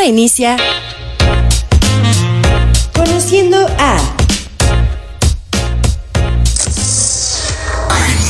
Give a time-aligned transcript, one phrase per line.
[0.00, 0.56] Ahora inicia
[2.94, 3.98] Conociendo a...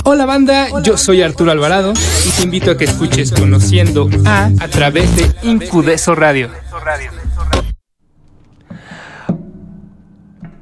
[0.03, 1.92] Hola banda, yo soy Arturo Alvarado
[2.26, 6.51] y te invito a que escuches Conociendo a a través de Incudeso Radio.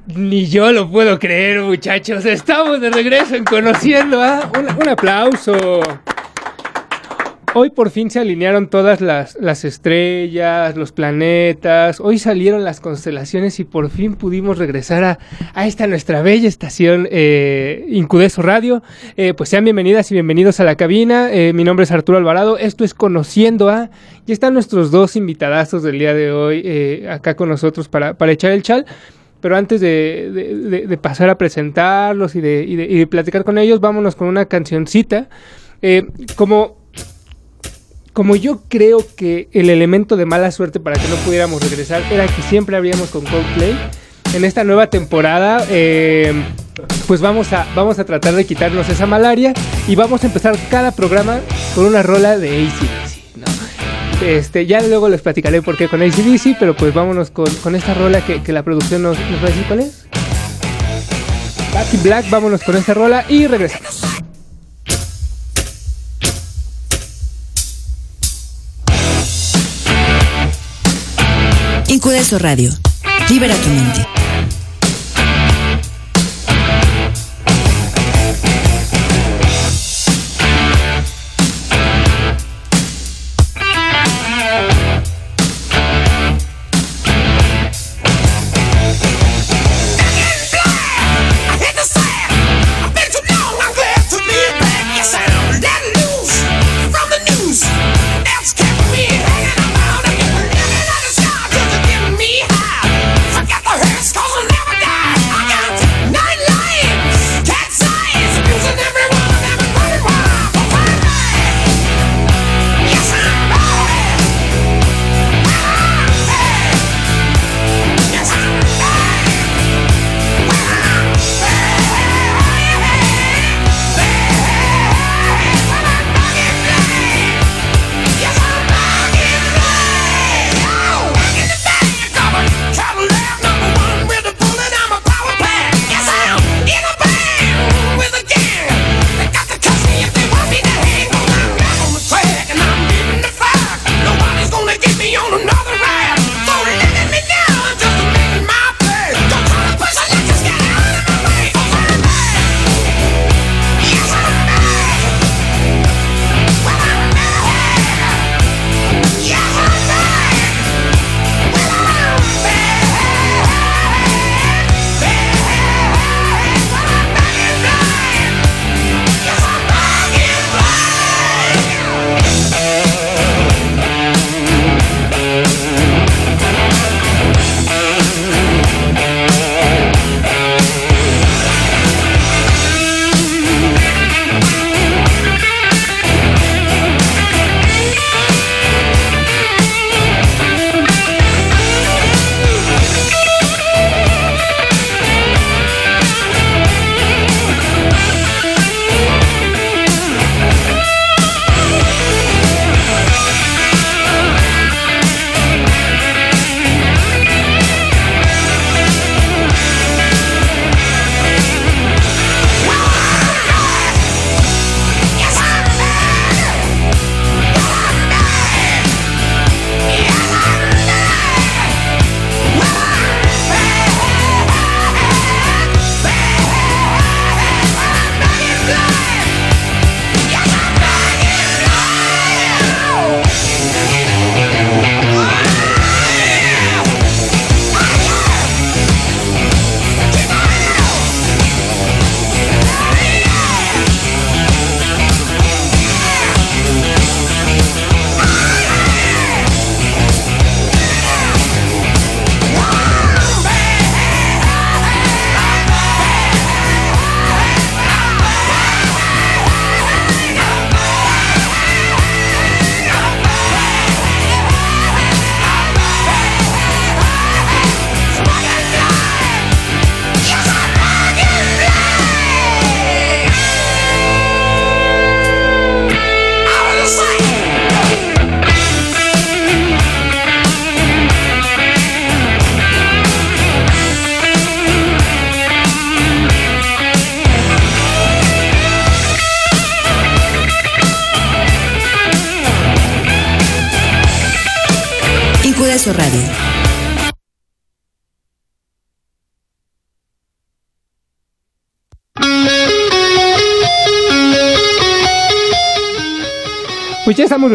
[0.09, 2.27] Ni yo lo puedo creer, muchachos.
[2.27, 4.51] Estamos de regreso en Conociendo a.
[4.59, 5.81] Un, un aplauso.
[7.61, 13.59] Hoy por fin se alinearon todas las, las, estrellas, los planetas, hoy salieron las constelaciones
[13.59, 15.19] y por fin pudimos regresar
[15.57, 18.85] a, esta nuestra bella estación eh, Incudeso Radio.
[19.17, 21.33] Eh, pues sean bienvenidas y bienvenidos a la cabina.
[21.33, 23.91] Eh, mi nombre es Arturo Alvarado, esto es Conociendo a...
[24.25, 28.63] Y están nuestros dos invitadazos del día de hoy acá con nosotros para, echar el
[28.63, 28.87] chal.
[29.41, 34.29] Pero antes de, pasar a presentarlos y de, y de, platicar con ellos, vámonos con
[34.29, 35.29] una cancioncita.
[36.37, 36.78] Como
[38.19, 42.27] como yo creo que el elemento de mala suerte para que no pudiéramos regresar era
[42.27, 43.79] que siempre habríamos con Coldplay.
[44.35, 46.33] En esta nueva temporada, eh,
[47.07, 49.55] pues vamos a, vamos a tratar de quitarnos esa malaria
[49.87, 51.39] y vamos a empezar cada programa
[51.77, 53.37] con una rola de ACDC.
[53.37, 54.27] ¿no?
[54.27, 57.95] Este, ya luego les platicaré por qué con ACDC, pero pues vámonos con, con esta
[57.95, 60.07] rola que, la producción nos, nos va a decir cuál es.
[61.73, 64.08] Back in Black, vámonos con esta rola y regresamos.
[71.99, 72.71] Incudeso Radio.
[73.29, 74.18] Libera tu mente.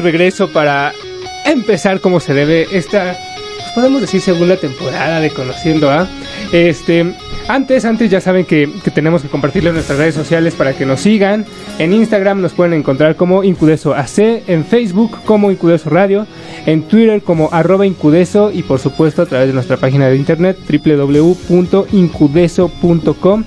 [0.03, 0.94] Regreso para
[1.45, 3.17] empezar como se debe esta,
[3.57, 6.07] pues podemos decir segunda temporada de Conociendo a.
[6.51, 7.13] Este,
[7.47, 10.85] antes, antes ya saben que, que tenemos que compartirlo en nuestras redes sociales para que
[10.85, 11.45] nos sigan.
[11.79, 16.25] En Instagram nos pueden encontrar como Incudeso AC, en Facebook como Incudeso Radio,
[16.65, 20.57] en Twitter como arroba Incudeso y por supuesto a través de nuestra página de internet
[20.69, 23.44] www.incudeso.com.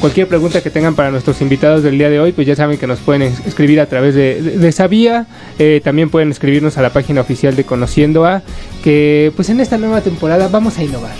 [0.00, 2.86] cualquier pregunta que tengan para nuestros invitados del día de hoy, pues ya saben que
[2.86, 5.26] nos pueden es- escribir a través de, de- de esa vía.
[5.58, 8.42] Eh, también pueden escribirnos a la página oficial de Conociendo a,
[8.84, 11.14] que pues en esta nueva temporada vamos a innovar.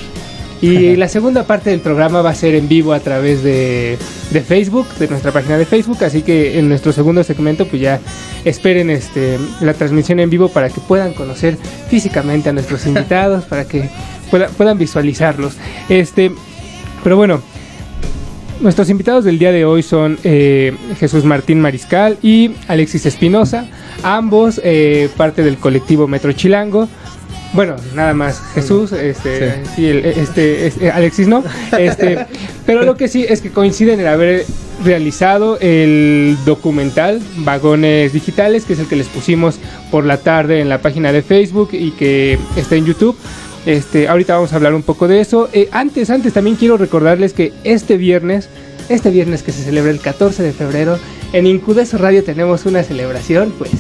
[0.61, 3.97] Y la segunda parte del programa va a ser en vivo a través de,
[4.33, 6.03] de Facebook, de nuestra página de Facebook.
[6.03, 8.01] Así que en nuestro segundo segmento, pues ya
[8.45, 11.57] esperen este, la transmisión en vivo para que puedan conocer
[11.89, 13.89] físicamente a nuestros invitados, para que
[14.33, 15.55] pueda- puedan visualizarlos.
[15.89, 16.33] Este,
[17.05, 17.41] pero bueno,
[18.61, 23.67] Nuestros invitados del día de hoy son eh, Jesús Martín Mariscal y Alexis Espinosa,
[24.03, 26.89] ambos eh, parte del colectivo Metro Chilango.
[27.53, 31.45] Bueno, nada más Jesús, este, sí, el- este, este, Alexis no,
[31.79, 32.27] este,
[32.67, 34.45] pero lo que sí es que coinciden en haber
[34.85, 39.61] realizado el documental Vagones Digitales, que es el que les pusimos
[39.91, 43.17] por la tarde en la página de Facebook y que está en YouTube.
[43.69, 45.50] Este, ahorita vamos a hablar un poco de eso.
[45.53, 48.49] Eh, antes, antes también quiero recordarles que este viernes,
[48.88, 50.99] este viernes que se celebra el 14 de febrero,
[51.35, 53.73] en Incudeso Radio tenemos una celebración, pues,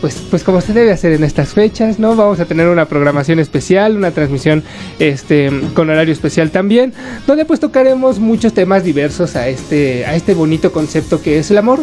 [0.00, 2.16] pues, pues como se debe hacer en estas fechas, ¿no?
[2.16, 4.64] Vamos a tener una programación especial, una transmisión,
[4.98, 6.92] este, con horario especial también,
[7.24, 11.58] donde pues tocaremos muchos temas diversos a este, a este bonito concepto que es el
[11.58, 11.78] amor.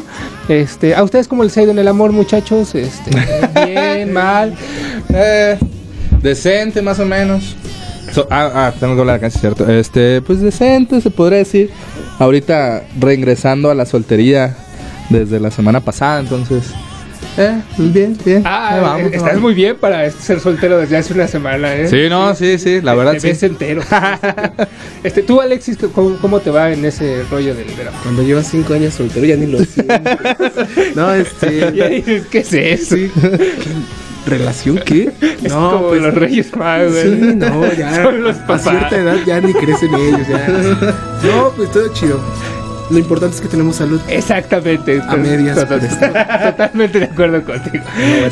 [0.50, 2.76] Este, ¿a ustedes cómo les ha ido en el amor, muchachos?
[2.76, 3.12] Este,
[3.66, 4.58] bien, mal.
[5.14, 5.58] Eh,
[6.22, 7.56] decente, más o menos.
[8.14, 9.70] So- ah, ah, tengo que hablar acá, sí, cierto.
[9.70, 11.70] Este, pues decente, se podría decir.
[12.18, 14.56] Ahorita reingresando a la soltería
[15.10, 16.66] desde la semana pasada, entonces.
[17.38, 18.42] Eh, pues bien, bien.
[18.46, 19.42] Ah, Ahí vamos, estás vamos.
[19.42, 21.88] muy bien para ser soltero desde hace una semana, ¿eh?
[21.88, 23.28] Sí, no, sí, sí, la verdad Te sí.
[23.28, 23.82] ves entero.
[25.04, 27.94] este, tú, Alexis, ¿cómo, cómo te va en ese rollo del amor?
[28.04, 29.94] Cuando llevas cinco años soltero ya ni lo siento.
[30.96, 31.72] no, Ya este.
[31.90, 32.96] dices, ¿qué es eso?
[32.96, 33.12] Sí.
[34.30, 35.12] ¿Relación qué?
[35.44, 36.96] Es no, como pues, los Reyes Magos.
[36.96, 37.96] Sí, no, ya.
[38.04, 40.48] Son los a cierta edad ya ni crecen ellos, ya.
[41.24, 42.20] No, pues todo chido.
[42.90, 44.00] Lo importante es que tenemos salud.
[44.08, 45.02] Exactamente.
[45.08, 47.84] A medias, Total- pero Totalmente de acuerdo contigo.
[48.00, 48.32] Eh,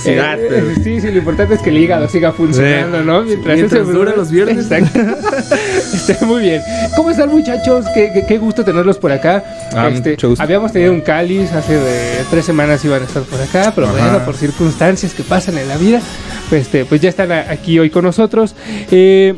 [0.49, 3.21] pero- Sí, sí, lo importante es que el hígado siga funcionando, ¿no?
[3.23, 4.69] Mientras ese- dura los viernes.
[4.71, 4.99] Exacto.
[5.93, 6.61] Está muy bien.
[6.95, 7.85] ¿Cómo están, muchachos?
[7.93, 9.43] Qué, qué- qué gusto tenerlos por acá.
[9.73, 10.43] Ah, Este, mucho gusto.
[10.43, 13.95] habíamos tenido un cáliz hace de tres semanas iban a estar por acá, pero Ajá.
[14.11, 16.01] bueno, por circunstancias que pasan en la vida,
[16.49, 18.55] pues, este, pues ya están aquí hoy con nosotros.
[18.91, 19.35] Eh,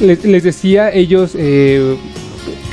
[0.00, 1.96] les, les decía, ellos eh,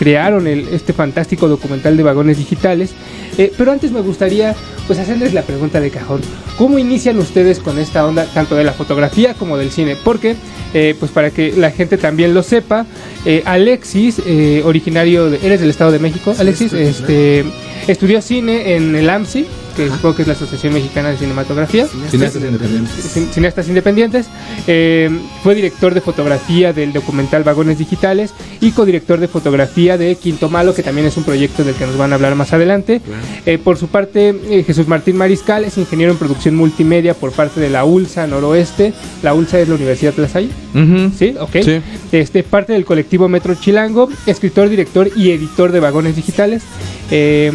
[0.03, 2.91] crearon el- este fantástico documental de vagones digitales.
[3.38, 4.53] Eh, pero antes me gustaría
[4.85, 6.19] pues hacerles la pregunta de cajón.
[6.57, 9.95] ¿Cómo inician ustedes con esta onda tanto de la fotografía como del cine?
[10.03, 10.36] Porque,
[10.74, 12.86] eh, pues para que la gente también lo sepa,
[13.25, 14.22] eh, Alexis,
[14.65, 16.33] originario, de, ¿eres del Estado de México?
[16.33, 17.45] Sí, Alexis, este,
[17.88, 19.45] estudió cine en el AMSI,
[19.75, 21.88] que supongo que es la Asociación Mexicana de Cinematografía.
[22.10, 23.15] Cineastas independientes.
[23.15, 24.25] Cin- cineastas independientes.
[24.68, 25.10] Eh,
[25.44, 30.74] fue director de fotografía del documental Vagones Digitales y codirector de fotografía de Quinto Malo,
[30.74, 33.01] que también es un proyecto del que nos van a hablar más adelante.
[33.46, 37.60] Eh, por su parte, eh, Jesús Martín Mariscal es ingeniero en producción multimedia por parte
[37.60, 38.94] de la ULSA Noroeste.
[39.22, 40.50] La ULSA es la Universidad La Salle.
[40.74, 41.12] Ujú.
[41.18, 41.36] ¿Sí?
[41.39, 41.58] Ok.
[41.63, 41.82] Sí.
[42.12, 46.63] Este, parte del colectivo Metro Chilango, escritor, director y editor de Vagones Digitales.
[47.12, 47.51] Eh,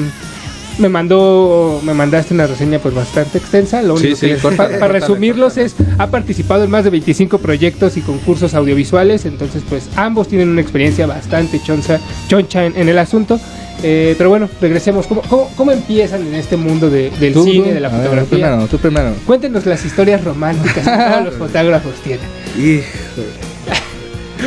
[0.78, 3.82] me mandó, me mandaste una reseña pues bastante extensa.
[3.82, 6.84] Lo Sí, único sí, que les- córtale, pa- para resumirlos es, ha participado en más
[6.84, 12.64] de 25 proyectos y concursos audiovisuales, entonces pues ambos tienen una experiencia bastante chonza, choncha
[12.64, 13.38] en, en el asunto.
[13.80, 15.06] Eh, pero bueno, regresemos.
[15.06, 17.74] ¿Cómo, cómo, cómo empiezan en este mundo de- del Tú, cine, tú.
[17.74, 18.24] de la A ver, fotografía?
[18.28, 19.12] Tú primero, tú primero.
[19.24, 22.26] Cuéntenos las historias románticas que todos los fotógrafos tienen.
[22.56, 23.28] Híjole.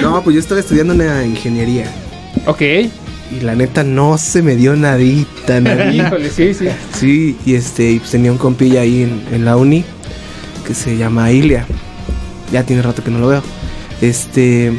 [0.01, 1.85] No, pues yo estaba estudiando una ingeniería.
[2.45, 2.61] Ok.
[3.31, 6.07] Y la neta no se me dio nadita, nadita.
[6.07, 6.67] Híjole, sí, sí.
[6.99, 9.85] Sí, y este, y pues tenía un compilla ahí en, en la uni
[10.67, 11.65] que se llama Ilia.
[12.51, 13.41] Ya tiene rato que no lo veo.
[14.01, 14.73] Este.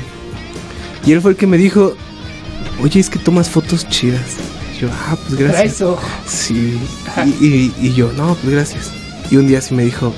[1.06, 1.94] Y él fue el que me dijo:
[2.82, 4.20] Oye, es que tomas fotos chidas.
[4.76, 5.82] Y yo, ah, pues gracias.
[6.28, 6.78] Sí.
[7.40, 8.90] Y, y- y yo, no, pues gracias.
[9.30, 10.12] Y un día sí me dijo: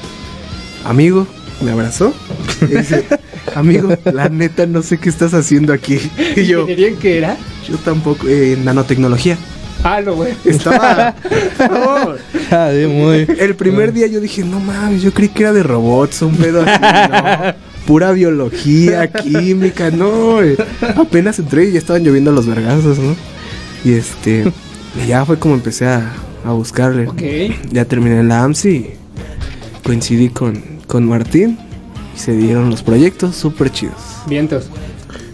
[0.84, 1.26] Amigo,
[1.60, 2.12] me abrazó.
[2.62, 3.06] Y dice:
[3.54, 5.98] Amigo, la neta no sé qué estás haciendo aquí.
[6.36, 7.36] Y yo, ¿Ingeniería en qué era?
[7.68, 8.26] yo tampoco.
[8.28, 9.36] eh, nanotecnología.
[9.82, 10.36] Ah, lo bueno.
[10.44, 11.14] Estaba.
[11.58, 12.14] No,
[12.50, 13.26] Ah, muy.
[13.38, 16.62] el primer día yo dije, no mames, yo creí que era de robots, un pedo
[16.66, 16.80] así,
[17.10, 17.54] no.
[17.86, 20.34] Pura biología, química, no.
[20.36, 20.56] güey.
[20.96, 23.14] Apenas entré y ya estaban lloviendo los vergazos, ¿no?
[23.84, 24.50] Y este.
[25.02, 26.12] y ya fue como empecé a,
[26.44, 27.06] a buscarle.
[27.08, 27.22] Ok.
[27.72, 28.90] Ya terminé la AMSI y
[29.84, 31.58] coincidí con, con Martín
[32.14, 33.96] y se dieron los proyectos súper chidos.
[34.26, 34.68] Vientos.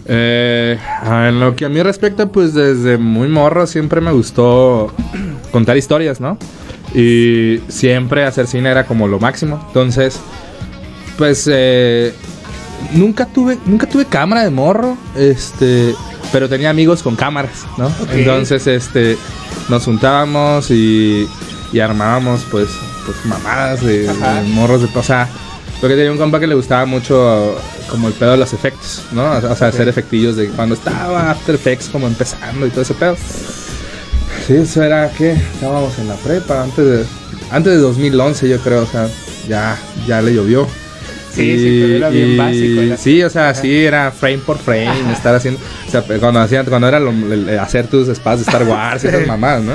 [0.05, 4.93] Eh, en lo que a mí respecta, pues desde muy morro siempre me gustó
[5.51, 6.37] contar historias, ¿no?
[6.93, 9.63] Y siempre hacer cine era como lo máximo.
[9.67, 10.19] Entonces,
[11.17, 12.13] pues eh,
[12.93, 15.95] nunca tuve nunca tuve cámara de morro, este,
[16.31, 17.91] pero tenía amigos con cámaras, ¿no?
[18.11, 19.17] Entonces, este,
[19.69, 21.27] nos juntábamos y,
[21.71, 22.69] y armábamos, pues,
[23.05, 25.29] pues mamadas de, de morros de, o sea,
[25.81, 27.59] porque tenía un compa que le gustaba mucho
[27.89, 29.31] como el pedo de los efectos, ¿no?
[29.31, 33.17] O sea, hacer efectillos de cuando estaba After Effects como empezando y todo ese pedo.
[34.47, 37.05] Sí, eso era que estábamos en la prepa antes de
[37.51, 39.07] antes de 2011, yo creo, o sea,
[39.49, 40.67] ya ya le llovió.
[41.33, 45.13] Sí, sí, pero era bien básico, era- Sí, o sea, sí era frame por frame,
[45.13, 48.45] estar haciendo, o sea, cuando hacían cuando era lo- el- el hacer tus espadas de
[48.51, 49.73] Star Wars y esas mamadas, ¿no?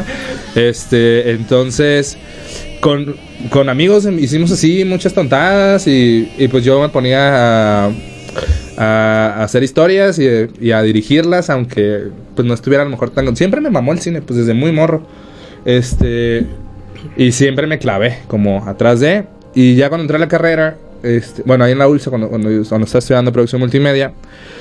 [0.54, 2.18] Este, entonces
[2.86, 3.16] con,
[3.50, 7.90] con amigos em- hicimos así muchas tontadas y, pues yo me ponía
[8.78, 12.04] a, hacer historias y, a dirigirlas, aunque
[12.36, 13.34] pues no estuviera a lo mejor tan...
[13.34, 15.04] Siempre me mamó el cine, pues desde muy morro.
[15.64, 16.46] Este...
[17.16, 19.24] Y siempre me clavé como atrás de...
[19.52, 22.50] Y ya cuando entré a la carrera, este, bueno, ahí en la ULSA, cuando, cuando
[22.50, 24.12] estaba estudiando producción multimedia,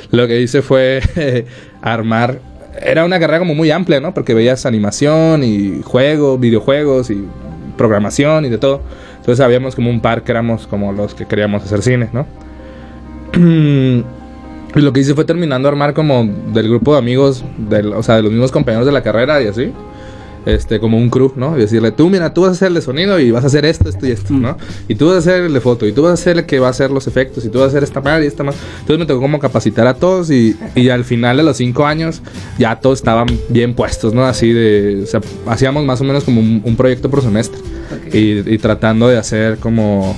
[0.09, 0.99] lo que hice fue
[1.83, 2.39] armar...
[2.81, 4.15] Era una carrera como muy amplia, ¿no?
[4.15, 7.23] Porque veías animación y juegos, videojuegos y
[7.77, 8.81] programación y de todo.
[9.17, 12.25] Entonces habíamos como un par que éramos como los que queríamos hacer cine, ¿no?
[14.75, 18.03] y lo que hice fue terminando a armar como del grupo de amigos, del, o
[18.03, 19.73] sea, de los mismos compañeros de la carrera y así.
[20.45, 21.57] Este, como un crew, ¿no?
[21.57, 23.65] Y decirle, tú, mira, tú vas a hacer el de sonido y vas a hacer
[23.65, 24.57] esto, esto y esto, ¿no?
[24.87, 26.59] Y tú vas a hacer el de foto, y tú vas a hacer el que
[26.59, 28.59] va a hacer los efectos, y tú vas a hacer esta madre y esta madre.
[28.81, 32.21] Entonces me tocó como capacitar a todos y, y al final de los cinco años
[32.59, 34.23] ya todos estaban bien puestos, ¿no?
[34.25, 37.59] Así de, o sea, hacíamos más o menos como un, un proyecto por semestre.
[38.13, 40.15] Y, y tratando de hacer como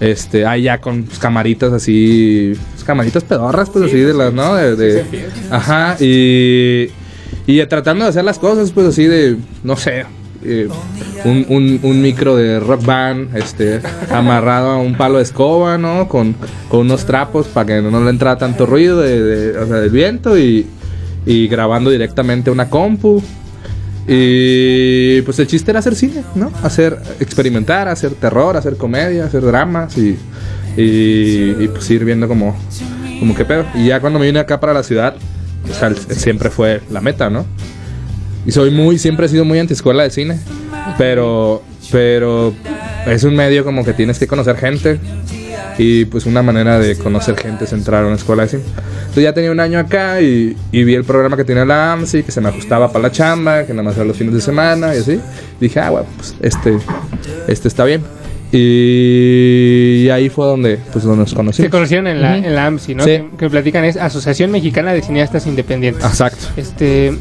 [0.00, 4.54] este ahí ya con pues, camaritas así pues, camaritas pedorras pues así de las no
[4.56, 5.04] de, de-
[5.50, 6.88] ajá y
[7.46, 10.04] y tratando de hacer las cosas pues así de no sé
[10.44, 10.68] eh,
[11.24, 13.80] un, un, micro de rock band este
[14.10, 16.34] amarrado a un palo de escoba no con,
[16.68, 20.36] con unos trapos para que no le entrara tanto ruido de- o sea, del viento
[20.36, 20.66] y,
[21.26, 23.22] y grabando directamente una compu
[24.06, 26.50] y pues el chiste era hacer cine, ¿no?
[26.62, 30.18] Hacer, experimentar, hacer terror, hacer comedia, hacer dramas y,
[30.76, 32.56] y, y, pues ir viendo como,
[33.20, 33.64] como qué pedo.
[33.74, 35.14] Y ya cuando me vine acá para la ciudad,
[35.70, 37.46] o siempre fue la meta, ¿no?
[38.44, 40.38] Y soy muy, siempre he sido muy anti-escuela de cine,
[40.98, 42.52] pero, pero
[43.06, 44.98] es un medio como que tienes que conocer gente
[45.78, 48.62] y pues una manera de conocer gente es entrar a una escuela de cine.
[49.02, 52.22] Entonces ya tenía un año acá y, y vi el programa que tenía la AMSI,
[52.22, 54.94] que se me ajustaba para la chamba, que nada más era los fines de semana
[54.94, 55.20] y así.
[55.60, 56.78] Dije, ah, bueno, pues este,
[57.46, 58.02] este está bien.
[58.52, 61.70] Y, ahí fue donde, pues, donde nos Se conocimos.
[61.70, 63.04] conocieron en la, en la AMSI, ¿no?
[63.04, 63.10] Sí.
[63.10, 66.04] Que, que platican es Asociación Mexicana de Cineastas Independientes.
[66.04, 66.46] Exacto.
[66.56, 67.16] Este,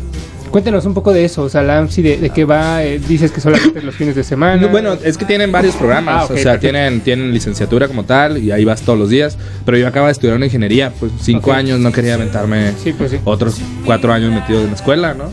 [0.51, 3.31] cuéntenos un poco de eso, o sea, la AMSI de, de qué va, eh, dices
[3.31, 4.61] que solamente los fines de semana.
[4.61, 6.59] No, Bueno, es que tienen varios programas, Ah, o sea, perfecto.
[6.59, 9.37] tienen, tienen licenciatura como tal y ahí vas todos los días.
[9.65, 13.11] Pero yo acabo de estudiar una ingeniería, pues cinco años no quería aventarme Sí, pues
[13.11, 13.17] sí.
[13.23, 15.25] otros cuatro años metido en la escuela, ¿no?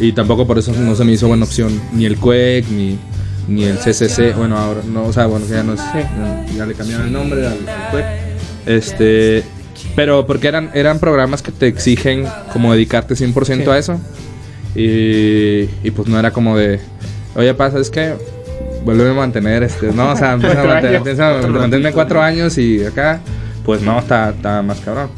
[0.00, 2.98] Y tampoco por eso no se me hizo buena opción ni el CUEC ni,
[3.48, 4.34] ni el CCC.
[4.36, 5.80] Bueno, ahora no, o sea, bueno, que ya no es,
[6.56, 8.04] ya le cambiaron el nombre al, al CUEC.
[8.66, 9.42] Este,
[9.94, 13.70] pero porque eran, eran programas que te exigen como dedicarte 100% Sí.
[13.70, 14.00] a eso.
[14.74, 16.80] Y, y pues no era como de,
[17.34, 18.14] oye, pasa, es que
[18.84, 20.98] vuelve a mantener, este, no, o sea, empieza a Cuatro mantener, años.
[20.98, 23.20] empieza a mantenerme cuatro años y acá,
[23.64, 25.10] pues no, está, está más cabrón.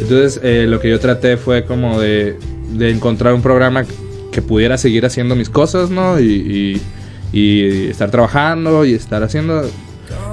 [0.00, 2.36] Entonces, eh, lo que yo traté fue como de,
[2.72, 3.84] de encontrar un programa
[4.32, 6.18] que pudiera seguir haciendo mis cosas, ¿no?
[6.20, 6.82] Y, y-
[7.32, 9.62] y estar trabajando y estar haciendo,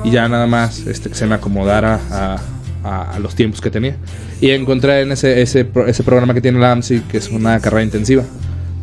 [0.03, 2.37] y ya nada más este, que se me acomodara a,
[2.83, 3.95] a- a los tiempos que tenía.
[4.41, 7.83] Y encontré en ese, ese, ese programa que tiene la AMSI, que es una carrera
[7.83, 8.23] intensiva,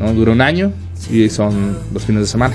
[0.00, 0.12] ¿no?
[0.12, 0.72] Dura un año
[1.10, 2.54] y son los fines de semana.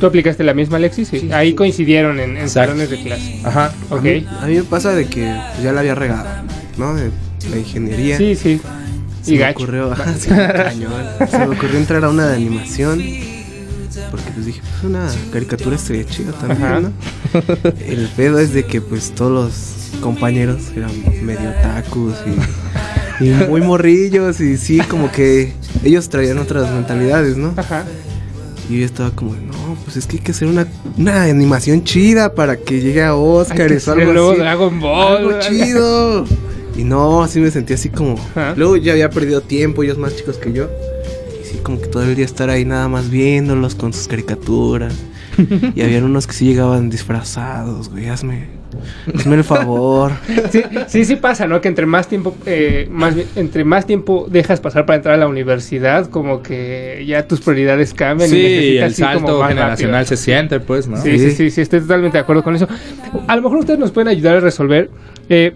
[0.00, 1.08] ¿Tú aplicaste la misma, Alexis?
[1.08, 1.30] Sí.
[1.32, 3.40] Ahí coincidieron en, en salones de clase.
[3.44, 3.72] Ajá.
[3.90, 3.98] Ok.
[3.98, 5.22] A mí, a mí me pasa de que
[5.52, 6.24] pues, ya la había regado,
[6.76, 6.94] ¿no?
[6.94, 7.10] De
[7.50, 8.16] la ingeniería.
[8.18, 8.60] Sí, sí.
[9.22, 9.58] Se Y me gacho.
[9.62, 10.92] ocurrió, sí, cañón.
[11.30, 13.00] Se me ocurrió entrar a una de animación.
[14.10, 16.82] Porque pues dije, pues una caricatura estaría chida también.
[16.82, 16.92] ¿no?
[17.86, 20.90] El pedo es de que pues todos los compañeros eran
[21.22, 22.14] medio tacos
[23.20, 25.52] y, y muy morrillos y sí, como que
[25.84, 27.54] ellos traían otras mentalidades, ¿no?
[27.56, 27.84] Ajá.
[28.68, 30.66] Y yo estaba como, no, pues es que hay que hacer una,
[30.98, 34.40] una animación chida para que llegue a Oscar hacer algo así.
[34.40, 35.16] Dragon Ball.
[35.16, 36.24] Algo chido.
[36.76, 38.14] Y no, así me sentí así como.
[38.14, 38.54] Ajá.
[38.56, 40.68] Luego ya había perdido tiempo, ellos más chicos que yo.
[41.62, 44.94] Como que todo el día estar ahí nada más viéndolos con sus caricaturas.
[45.74, 48.08] y habían unos que sí llegaban disfrazados, güey.
[48.08, 48.46] Hazme,
[49.14, 50.12] hazme el favor.
[50.50, 51.60] Sí, sí, sí pasa, ¿no?
[51.60, 55.28] Que entre más tiempo, eh, más entre más tiempo dejas pasar para entrar a la
[55.28, 58.30] universidad, como que ya tus prioridades cambian.
[58.30, 60.16] Sí, y y necesitas el salto generacional rápido.
[60.16, 60.96] se siente, pues, ¿no?
[60.96, 62.68] Sí, sí, sí, sí, estoy totalmente de acuerdo con eso.
[63.26, 64.90] A lo mejor ustedes nos pueden ayudar a resolver
[65.28, 65.54] eh,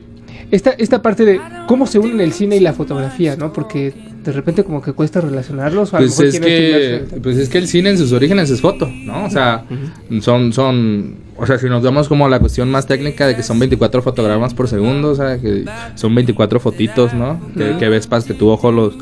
[0.51, 3.53] esta, esta parte de cómo se unen el cine y la fotografía, ¿no?
[3.53, 5.93] Porque de repente como que cuesta relacionarlos.
[5.93, 8.51] o a lo Pues mejor es que pues es que el cine en sus orígenes
[8.51, 9.25] es foto, ¿no?
[9.25, 9.65] O sea,
[10.21, 13.59] son son o sea, si nos vamos como la cuestión más técnica de que son
[13.59, 17.41] 24 fotogramas por segundo, o sea, que son 24 fotitos, ¿no?
[17.57, 18.95] Que, que ves para que tu ojo los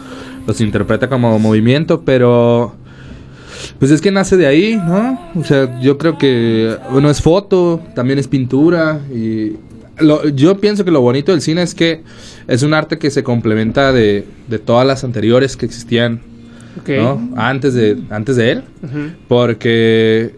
[0.47, 2.75] los interpreta como movimiento, pero
[3.79, 5.21] pues es que nace de ahí, ¿no?
[5.35, 9.57] O sea, yo creo que bueno, es foto, también es pintura y
[10.01, 12.03] lo- yo pienso que lo bonito del cine es que
[12.47, 16.21] es un arte que se complementa de, de todas las anteriores que existían.
[16.99, 17.31] ¿no?
[17.37, 18.63] Antes de, antes de él.
[19.27, 20.35] Porque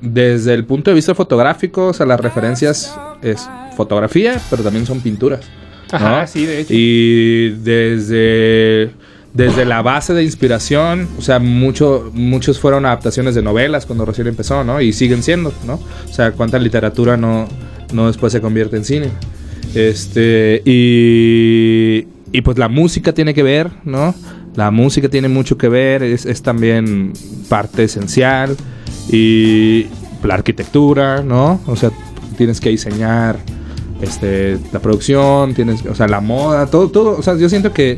[0.00, 5.00] desde el punto de vista fotográfico, o sea, las referencias es fotografía, pero también son
[5.00, 5.40] pinturas.
[5.92, 5.96] ¿no?
[5.98, 6.72] Ajá, sí, de hecho.
[6.74, 8.90] Y desde,
[9.32, 14.26] desde la base de inspiración, o sea, mucho, muchos fueron adaptaciones de novelas cuando recién
[14.26, 14.80] empezó, ¿no?
[14.80, 15.74] Y siguen siendo, ¿no?
[15.74, 17.46] O sea, cuánta literatura no,
[17.92, 19.10] no después se convierte en cine.
[19.74, 24.14] Este, y, y pues la música tiene que ver, ¿no?
[24.54, 27.12] La música tiene mucho que ver, es, es también
[27.48, 28.56] parte esencial.
[29.10, 29.86] Y
[30.22, 31.60] la arquitectura, ¿no?
[31.66, 31.90] O sea,
[32.36, 33.38] tienes que diseñar
[34.00, 37.16] este, la producción, tienes, o sea, la moda, todo, todo.
[37.18, 37.96] O sea, yo siento que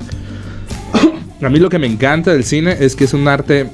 [1.43, 3.69] a mí lo que me encanta del cine es que es un arte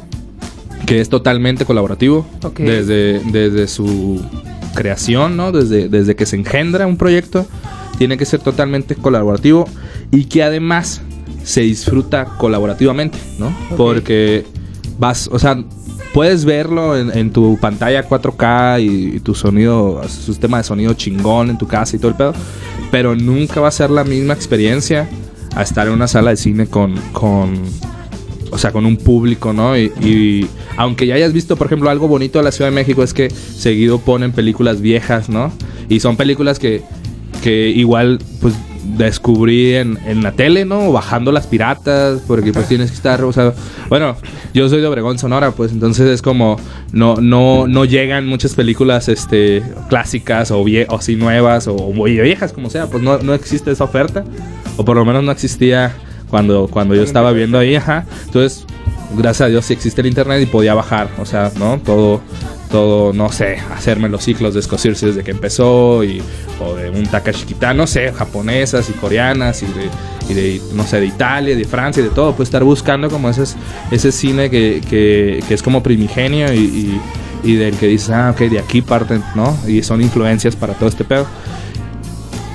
[0.86, 2.26] que es totalmente colaborativo
[2.58, 4.20] desde, desde su
[4.74, 5.52] creación, ¿no?
[5.52, 7.46] Desde, desde que se engendra un proyecto,
[7.98, 9.66] tiene que ser totalmente colaborativo
[10.10, 11.00] y que además
[11.42, 13.54] se disfruta colaborativamente, ¿no?
[13.76, 14.44] Porque
[14.98, 15.62] vas, o sea,
[16.12, 20.94] puedes verlo en, en tu pantalla 4K y, y tu sonido, su sistema de sonido
[20.94, 22.34] chingón en tu casa y todo el pedo,
[22.90, 25.08] pero nunca va a ser la misma experiencia
[25.54, 27.54] a estar en una sala de cine con, con
[28.54, 29.76] o sea, con un público, ¿no?
[29.76, 33.12] Y, aunque ya hayas visto, por ejemplo, algo bonito de la Ciudad de México es
[33.12, 35.52] que seguido ponen películas viejas, ¿no?
[35.88, 36.82] Y son películas que,
[37.42, 38.54] que igual, pues,
[38.96, 40.90] descubrí en, la tele, ¿no?
[40.90, 43.54] O bajando las piratas, porque pues tienes que estar, o sea,
[43.88, 44.16] bueno,
[44.52, 46.56] yo soy de Obregón, Sonora, pues entonces es como,
[46.92, 52.20] no, no, no llegan muchas películas, este, clásicas o, vie o así nuevas o muy
[52.20, 54.24] viejas, como sea, pues no, no existe esa oferta,
[54.76, 55.92] o por lo menos no existía
[56.34, 58.06] cuando, cuando yo estaba viendo ahí, ajá.
[58.24, 58.66] Entonces,
[59.16, 61.78] gracias a Dios sí existe el internet y podía bajar, o sea, ¿no?
[61.78, 62.22] Todo,
[62.72, 66.20] todo, no sé, hacerme los ciclos de Scorsese desde que empezó y,
[66.60, 69.88] o de un Takashi Kitano, no sé, japonesas y coreanas y de,
[70.28, 73.30] y de, no sé, de Italia, de Francia y de todo, pues estar buscando como
[73.30, 73.44] ese,
[73.92, 77.00] ese cine que, que, que es como primigenio y, y,
[77.44, 79.56] y del que dices, ah, ok, de aquí parten, ¿no?
[79.68, 81.28] Y son influencias para todo este pedo.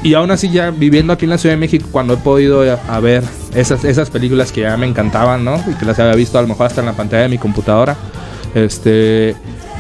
[0.03, 2.73] Y aún así ya viviendo aquí en la Ciudad de México, cuando he podido a,
[2.93, 3.23] a ver
[3.55, 5.55] esas, esas películas que ya me encantaban, ¿no?
[5.69, 7.95] Y que las había visto a lo mejor hasta en la pantalla de mi computadora,
[8.55, 9.35] este,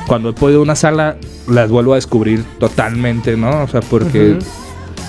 [0.07, 3.63] cuando he podido a una sala, las vuelvo a descubrir totalmente, ¿no?
[3.63, 4.45] O sea, porque Ujú.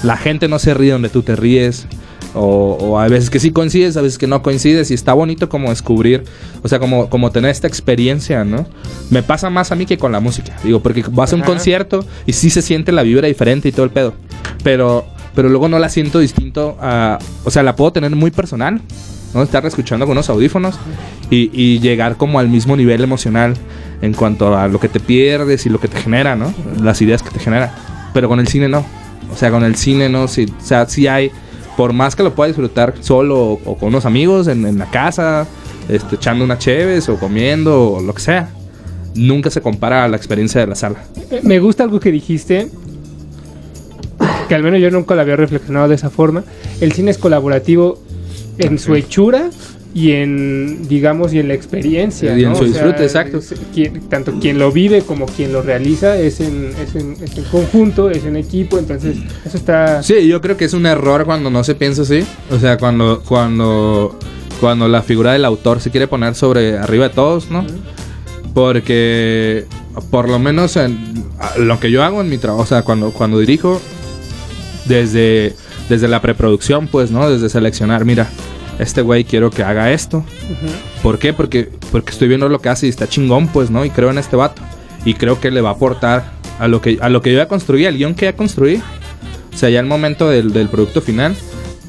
[0.03, 1.87] la gente no se ríe donde tú te ríes.
[2.33, 4.93] O, o a veces que sí coincides, a veces que no coincides.
[4.93, 6.23] Y está bonito como descubrir,
[6.63, 8.67] o sea, como, como tener esta experiencia, ¿no?
[9.11, 10.57] Me pasa más a mí que con la música.
[10.63, 11.51] Digo, porque vas a un Ajá.
[11.51, 14.15] concierto y sí se siente la vibra diferente y todo el pedo.
[14.63, 17.19] Pero, pero luego no la siento distinto a.
[17.45, 18.81] O sea, la puedo tener muy personal,
[19.35, 19.43] ¿no?
[19.43, 20.79] Estar escuchando con unos audífonos
[21.31, 23.55] y, llegar como al mismo nivel emocional
[24.03, 26.53] en cuanto a lo que te pierdes y lo que te genera, ¿no?
[26.83, 27.75] Las ideas que te genera.
[28.13, 28.85] Pero con el cine no.
[29.33, 30.27] O sea, con el cine no.
[30.27, 31.31] Sí, o sea, sí hay.
[31.77, 35.47] Por más que lo pueda disfrutar solo o, con unos amigos en, la casa,
[35.89, 38.51] este, echando unas cheves o comiendo o lo que sea.
[39.15, 41.03] Nunca se compara a la experiencia de la sala.
[41.43, 42.69] Me gusta algo que dijiste,
[44.51, 46.43] que al menos yo nunca lo había reflexionado de esa forma.
[46.81, 48.01] El cine es colaborativo
[48.59, 49.49] en su hechura
[49.95, 52.37] y en, digamos, y en la experiencia.
[52.37, 52.57] Y en ¿no?
[52.57, 53.39] su disfrute, exacto.
[53.39, 57.39] es quien- tanto quien lo vive como quien lo realiza es en, es, en, es
[57.39, 60.03] en conjunto, es en equipo, entonces eso está...
[60.03, 62.25] Sí, yo creo que es un error cuando no se piensa así.
[62.51, 64.19] O sea, cuando, cuando,
[64.61, 67.65] cuando la figura del autor se quiere poner sobre arriba de todos, ¿no?
[68.53, 69.65] Porque
[70.11, 71.25] por lo menos en
[71.59, 73.81] lo que yo hago en mi trabajo, o sea, cuando, cuando dirijo,
[74.87, 75.55] desde,
[75.89, 77.29] desde la preproducción, pues, ¿no?
[77.31, 78.29] Desde seleccionar, mira,
[78.79, 80.25] este güey quiero que haga esto.
[81.03, 81.33] ¿Por qué?
[81.33, 83.85] Porque, porque estoy viendo lo que hace y está chingón, pues, ¿no?
[83.85, 84.63] Y creo en este vato.
[85.05, 87.49] Y creo que le va a aportar a lo que, a lo que yo ya
[87.49, 88.83] construí, al guion que ya construí.
[89.53, 91.35] O sea, ya el momento del, del producto final,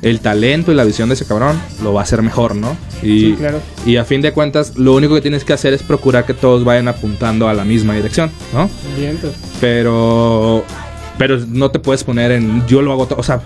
[0.01, 2.75] el talento y la visión de ese cabrón lo va a hacer mejor, ¿no?
[3.03, 3.59] Y, Sí, claro.
[3.85, 6.63] y a fin de cuentas, lo único que tienes que hacer es procurar que todos
[6.63, 8.69] vayan apuntando a la misma dirección, ¿no?
[8.97, 9.39] Bien, entonces.
[9.59, 10.63] Pero.
[11.21, 12.65] Pero no te puedes poner en.
[12.65, 13.19] Yo lo hago todo.
[13.19, 13.41] O sea.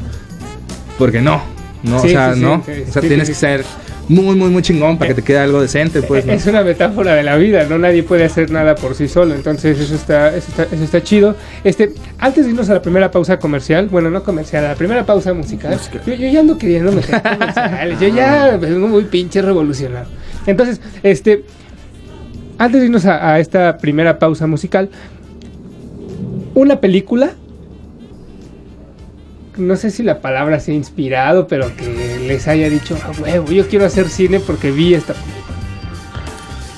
[0.98, 1.42] Porque no.
[1.84, 2.64] No, Sí, o sea, sí, sí, no.
[2.66, 3.66] sí, o sea, sí, tienes sí, que ser
[4.08, 6.26] muy, muy, muy chingón para que te quede algo decente, pues.
[6.26, 6.32] ¿no?
[6.32, 9.78] Es una metáfora de la vida, no nadie puede hacer nada por sí solo, entonces
[9.78, 11.36] eso está, eso está, eso está chido.
[11.66, 15.06] Este, antes de irnos a la primera pausa comercial, bueno, no comercial, a la primera
[15.06, 20.08] pausa musical, yo, yo ya ando queriendo meter comerciales, yo ya vengo muy pinche revolucionado.
[20.48, 21.44] Entonces, este,
[22.58, 24.90] antes de irnos a, a esta primera pausa musical,
[26.54, 27.34] una película,
[29.58, 33.68] no sé si la palabra sea inspirado, pero que les haya dicho, a huevo, yo
[33.68, 35.14] quiero hacer cine porque vi esta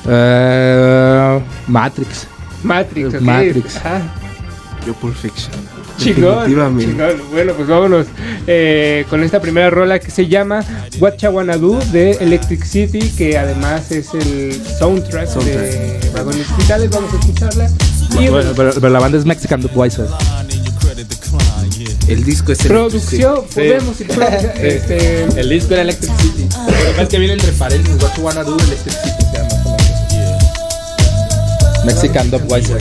[0.10, 2.28] Eh, Matrix.
[2.64, 3.22] Matrix, ok.
[3.22, 3.76] Matrix.
[3.78, 4.02] Ajá.
[4.86, 5.52] Yo Pulp Fiction.
[5.98, 6.78] Chingón.
[7.32, 8.06] Bueno, pues vámonos
[8.46, 10.64] eh, con esta primera rola que se llama
[11.00, 16.92] What You Wanna Do de Electric City, que además es el soundtrack, de Vagones Hospitales.
[16.92, 17.70] Vamos a escucharla.
[18.20, 20.06] Y Bueno, pero, pero la banda es Mexican Budweiser.
[22.08, 26.44] El disco es producción, podemos ir producción, este, El disco era Electric City.
[26.44, 28.02] Lo que pasa es que viene entre paréntesis.
[28.02, 29.26] What you wanna do, Electric City.
[29.32, 29.50] se llama.
[31.86, 32.78] Mexican Budweiser.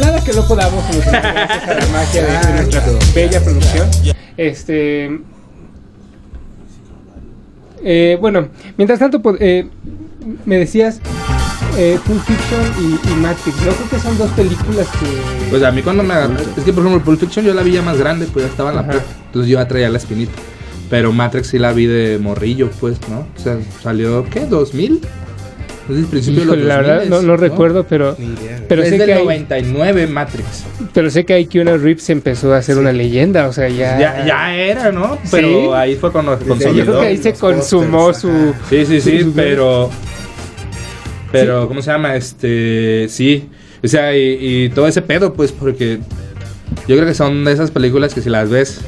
[0.00, 1.24] Nada que no podamos solucionar
[1.68, 2.82] la magia de, de nuestra
[3.14, 3.88] bella producción.
[4.36, 5.20] Este.
[7.84, 9.68] eh, bueno, mientras tanto, po- eh,
[10.44, 10.98] me decías
[11.76, 13.56] eh, Pulp Fiction y, y Matrix.
[13.64, 15.50] Yo creo que son dos películas que.
[15.50, 17.72] Pues a mí cuando me agarró, es que por ejemplo Pulp Fiction yo la vi
[17.72, 20.32] ya más grande, pues ya estaba en la prepa, entonces yo ya traía la espinita.
[20.88, 23.20] Pero Matrix sí la vi de morrillo, pues, ¿no?
[23.36, 24.48] O sea, salió, ¿qué?
[24.48, 24.98] ¿2000?
[25.82, 28.60] Entonces, principio Híjole, de los la verdad 2000s, no, no recuerdo, pero, Ni idea.
[28.68, 30.64] pero, es sé del que hay, 99 Matrix.
[30.92, 33.48] pero sé que hay Keanu Reeves empezó a ser una leyenda.
[33.48, 33.98] O sea, ya.
[33.98, 35.14] Ya, ya era, ¿no?
[35.24, 35.28] Sí.
[35.32, 37.00] Pero ahí fue cuando se Yo creo consolidó.
[37.00, 38.54] que ahí se consumó pósters, su.
[38.68, 39.90] Sí, sí, sí, su- pero.
[41.32, 42.16] Pero, ¿cómo se llama?
[42.16, 43.06] Este.
[43.08, 43.48] Sí.
[43.82, 45.98] O sea, y, y todo ese pedo, pues, porque.
[46.86, 48.80] Yo creo que son de esas películas que si las ves.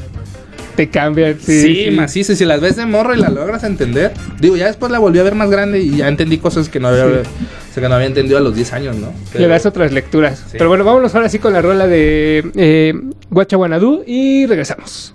[0.75, 1.37] Te cambian.
[1.39, 1.91] Sí, Sí, sí.
[1.91, 2.35] macizo.
[2.35, 4.11] Si las ves de morro y las logras entender.
[4.39, 6.87] Digo, ya después la volví a ver más grande y ya entendí cosas que no
[6.87, 7.11] había, o
[7.73, 9.13] sea, que no había entendido a los 10 años, ¿no?
[9.37, 10.43] Le das otras lecturas.
[10.51, 12.93] Pero bueno, vámonos ahora sí con la rola de eh,
[13.29, 15.13] Guacha Guanadú y regresamos.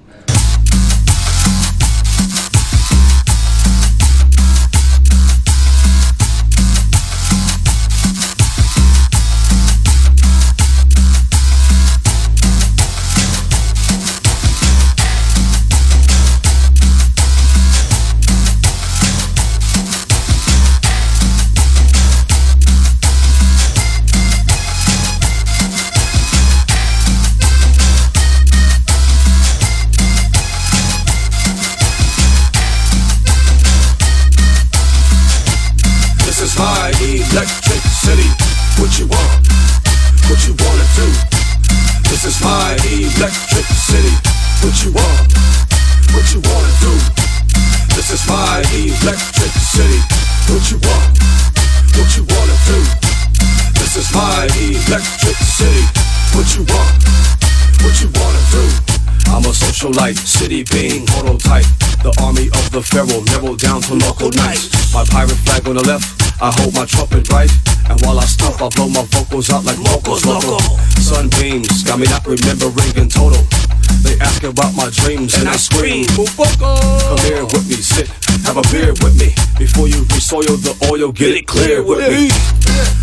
[81.12, 82.28] Get it clear with me.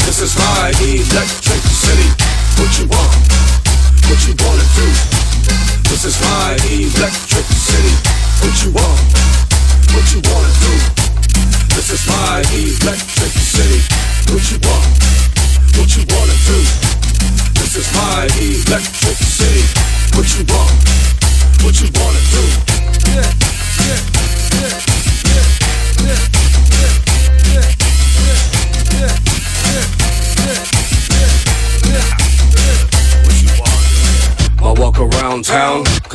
[0.05, 1.54] This is my electric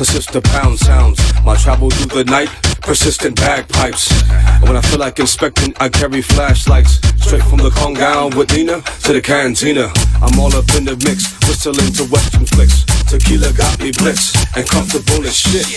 [0.01, 1.19] consists pound sounds.
[1.45, 2.49] My travel through the night,
[2.81, 4.09] persistent bagpipes.
[4.31, 6.97] And when I feel like inspecting, I carry flashlights.
[7.21, 9.93] Straight from the Congal with Nina to the cantina.
[10.17, 12.81] I'm all up in the mix, whistling to western flicks.
[13.05, 15.69] Tequila got me blitz and comfortable as shit.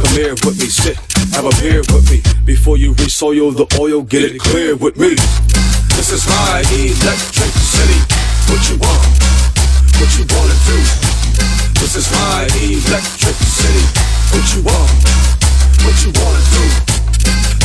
[0.00, 0.96] Come here with me, sit,
[1.36, 2.24] have a beer with me.
[2.46, 5.12] Before you resoil the oil, get it clear with me.
[5.92, 8.00] This is my electric city.
[8.48, 9.04] What you want?
[10.00, 11.61] What you wanna do?
[11.82, 13.84] This is my electric city.
[14.30, 15.02] What you want?
[15.82, 16.64] What you wanna do?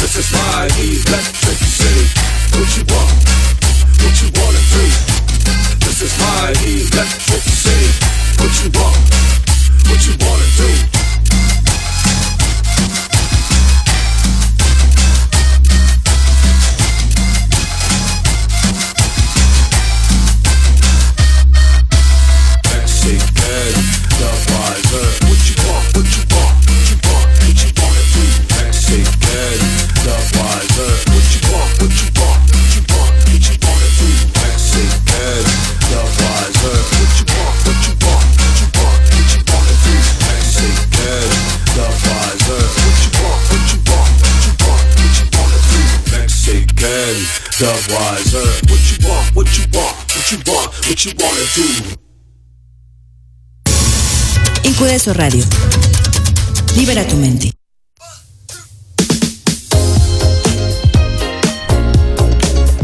[0.02, 2.06] This is my electric city.
[2.58, 3.14] What you want?
[4.02, 4.86] What you wanna do?
[5.86, 7.94] This is my electric city.
[8.42, 8.98] What you want?
[9.86, 11.17] What you wanna do?
[50.88, 51.64] What you wanna do?
[54.64, 55.44] Incudeso Radio.
[56.78, 57.52] Libera tu mente.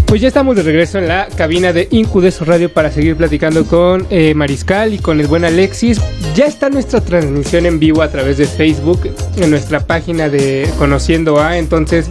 [0.06, 4.06] Pues ya estamos de regreso en la cabina de Incudeso Radio para seguir platicando con
[4.10, 6.02] eh, Mariscal y con el buen Alexis.
[6.36, 11.40] Ya está nuestra transmisión en vivo a través de Facebook en nuestra página de Conociendo
[11.40, 11.58] A.
[11.58, 12.10] Entonces,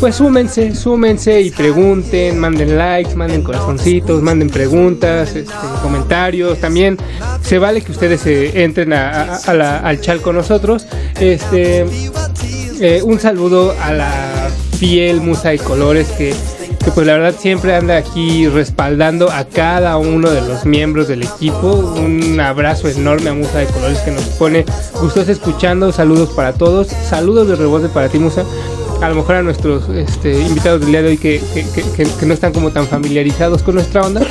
[0.00, 5.50] pues súmense, súmense y pregunten, manden likes, manden corazoncitos, manden preguntas, este,
[5.82, 6.58] comentarios.
[6.60, 6.98] También
[7.42, 10.86] se vale que ustedes eh, entren a- la- al chat con nosotros.
[11.18, 11.86] Este,
[12.80, 16.34] eh, un saludo a la fiel Musa de Colores que,
[16.84, 21.22] que pues la verdad siempre anda aquí respaldando a cada uno de los miembros del
[21.22, 21.72] equipo.
[21.96, 24.66] Un abrazo enorme a Musa de Colores que nos pone
[25.00, 25.90] gustos escuchando.
[25.90, 26.88] Saludos para todos.
[26.88, 28.44] Saludos de rebote para ti Musa.
[29.02, 32.10] A lo mejor a nuestros este, invitados del día de hoy que, que- que- que-
[32.18, 34.22] que no están como tan familiarizados con nuestra onda.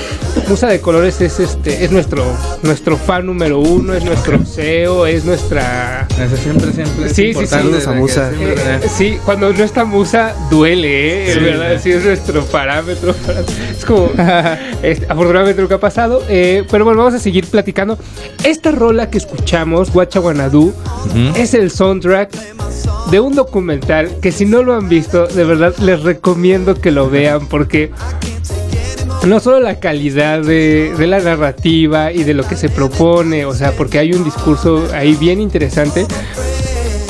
[0.49, 2.23] Musa de Colores es este es nuestro
[2.61, 7.05] nuestro fan número uno, es nuestro CEO, es nuestra Eso siempre, siempre.
[7.05, 7.55] es Sí, sí, sí.
[7.55, 8.29] a Musa.
[8.35, 11.25] siempre- eh, sí, cuando no está musa duele, ¿eh?
[11.25, 11.79] Sí, Es verdad, sí.
[11.83, 13.15] sí es nuestro parámetro.
[13.77, 14.09] Es como,
[14.83, 16.21] este, afortunadamente lo que ha pasado.
[16.27, 17.97] eh, pero bueno, vamos a seguir platicando.
[18.43, 20.73] Esta rola que escuchamos, Guacha Guanadú,
[21.35, 22.31] es el soundtrack
[23.11, 27.09] de un documental que si no lo han visto, de verdad les recomiendo que lo
[27.09, 27.91] vean porque
[29.25, 33.71] no solo la calidad de, la narrativa y de lo que se propone, o sea,
[33.71, 36.05] porque hay un discurso ahí bien interesante.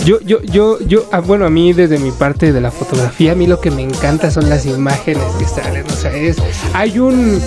[0.05, 3.35] Yo, yo, yo, yo, ah, bueno, a mí desde mi parte de la fotografía, a
[3.35, 6.37] mí lo que me encanta son las imágenes que salen, o sea, es,
[6.73, 7.41] hay un,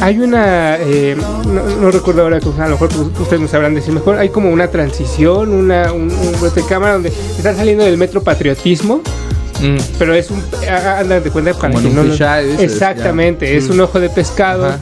[0.00, 2.90] hay una, eh, no, no recuerdo ahora, a lo mejor
[3.20, 7.08] ustedes me sabrán decir mejor, hay como una transición, una, un, un de cámara donde
[7.08, 9.02] están saliendo del metro patriotismo,
[9.60, 9.76] Mm.
[9.98, 12.02] pero es un, andan de cuenta Como un no
[12.58, 13.72] Exactamente, es Mm.
[13.72, 14.78] un ojo de pescado Ajá.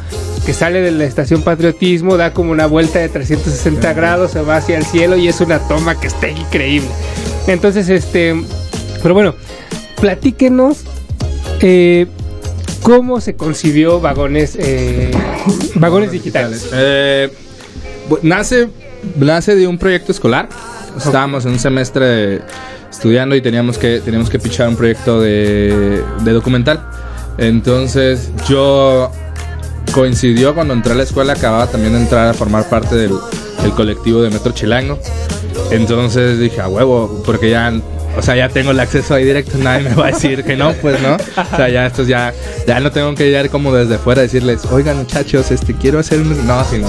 [0.46, 4.56] que sale de la estación Patriotismo, da como una vuelta de 360 grados, se va
[4.56, 6.88] hacia el cielo y es una toma que está increíble.
[7.46, 8.34] Entonces, este,
[9.02, 9.34] pero bueno,
[10.00, 10.78] platíquenos
[11.60, 12.06] eh,
[12.82, 15.10] cómo se concibió vagones, eh,
[15.76, 16.68] vagones digitales.
[16.72, 17.30] Eh,
[18.22, 18.68] nace,
[19.16, 20.48] nace de un proyecto escolar.
[20.96, 22.40] Estábamos en un semestre
[22.92, 26.80] estudiando y teníamos que, teníamos que pichar un proyecto de, de documental.
[27.38, 29.10] Entonces yo
[29.92, 33.12] coincidió cuando entré a la escuela, acababa también de entrar a formar parte del,
[33.62, 34.98] del colectivo de Metro Chilango.
[35.70, 37.72] Entonces dije, a huevo, porque ya,
[38.16, 40.72] o sea, ya tengo el acceso ahí directo, nadie me va a decir que no,
[40.74, 41.16] pues no.
[41.16, 42.34] O sea, ya ya,
[42.66, 46.20] ya no tengo que llegar como desde fuera a decirles, oigan muchachos, este, quiero hacer
[46.20, 46.46] un...
[46.46, 46.86] No, sino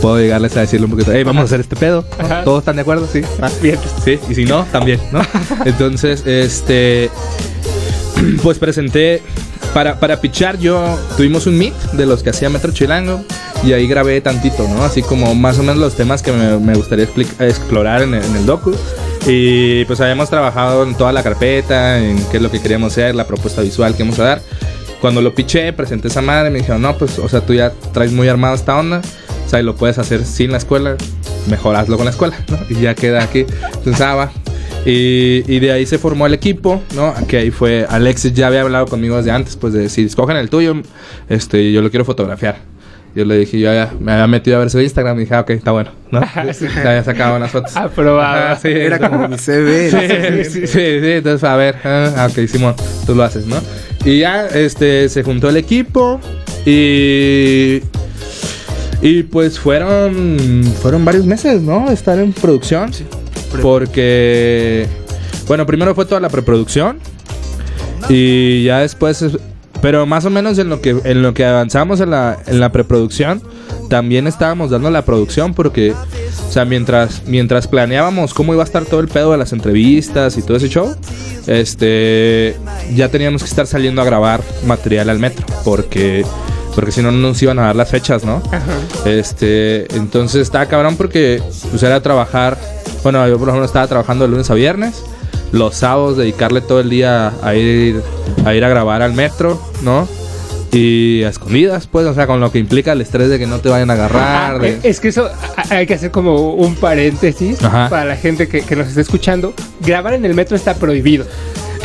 [0.00, 2.04] puedo llegarles a decirle un poquito, hey, vamos a hacer este pedo.
[2.44, 3.08] ¿Todos están de acuerdo?
[3.12, 3.22] Sí.
[3.40, 3.78] Ah, Bien.
[4.04, 5.20] Sí, y si no, también, ¿no?
[5.64, 7.10] Entonces, este,
[8.42, 9.22] pues presenté,
[9.74, 13.22] para, para pichar yo, tuvimos un meet de los que hacía Metro Chilango
[13.64, 14.84] y ahí grabé tantito, ¿no?
[14.84, 17.06] Así como más o menos los temas que me, me gustaría
[17.40, 18.74] explorar en el, en el docu.
[19.28, 23.14] Y pues habíamos trabajado en toda la carpeta, en qué es lo que queríamos hacer,
[23.14, 24.42] la propuesta visual que íbamos a dar.
[25.00, 28.12] Cuando lo piché, presenté esa madre, me dijeron, no, pues, o sea, tú ya traes
[28.12, 29.02] muy armado esta onda,
[29.46, 30.96] o sea, y lo puedes hacer sin la escuela,
[31.48, 32.58] mejor hazlo con la escuela, ¿no?
[32.68, 33.46] Y ya queda aquí.
[33.74, 34.32] Entonces, ah, va.
[34.84, 37.12] Y, y de ahí se formó el equipo, ¿no?
[37.26, 40.48] Que ahí fue, Alexis ya había hablado conmigo desde antes, pues de si escogen el
[40.50, 40.74] tuyo,
[41.28, 42.56] este, yo lo quiero fotografiar.
[43.14, 45.40] Yo le dije, yo ya me había metido a ver su Instagram y dije, ah,
[45.40, 46.20] ok, está bueno, ¿no?
[46.34, 47.74] Ya había sacado unas fotos.
[47.76, 48.44] Aprobado.
[48.52, 49.90] Ajá, sí, Era entonces- como mi CV.
[49.90, 50.44] ¿no?
[50.44, 52.74] Sí, sí, sí, sí, entonces a ver, ah, ok, Simón,
[53.06, 53.56] tú lo haces, ¿no?
[54.04, 56.20] Y ya, este, se juntó el equipo
[56.66, 57.80] y...
[59.02, 61.90] Y pues fueron, fueron varios meses, ¿no?
[61.90, 62.90] Estar en producción.
[63.62, 64.86] Porque,
[65.46, 66.98] bueno, primero fue toda la preproducción
[68.08, 69.38] y ya después, es-
[69.80, 72.72] pero más o menos en lo que, en lo que avanzamos en la, en la
[72.72, 73.42] preproducción,
[73.88, 78.84] también estábamos dando la producción porque, o sea, mientras, mientras planeábamos cómo iba a estar
[78.84, 80.94] todo el pedo de las entrevistas y todo ese show,
[81.46, 82.56] este,
[82.94, 86.24] ya teníamos que estar saliendo a grabar material al metro porque,
[86.76, 88.40] porque si no no nos iban a dar las fechas, ¿no?
[89.04, 92.56] Este, entonces estaba cabrón porque pues era trabajar,
[93.02, 95.02] bueno, yo por ejemplo estaba trabajando de lunes a viernes,
[95.52, 98.02] los sábados dedicarle todo el día a ir
[98.44, 100.06] a ir a grabar al metro, ¿no?
[100.72, 103.60] Y a escondidas, pues, o sea, con lo que implica el estrés de que no
[103.60, 104.56] te vayan a agarrar.
[104.56, 105.30] Ah, de- eh, Es que eso
[105.70, 107.88] hay que hacer como un paréntesis Ajá.
[107.88, 109.54] para la gente que, que nos está escuchando.
[109.80, 111.24] Grabar en el metro está prohibido.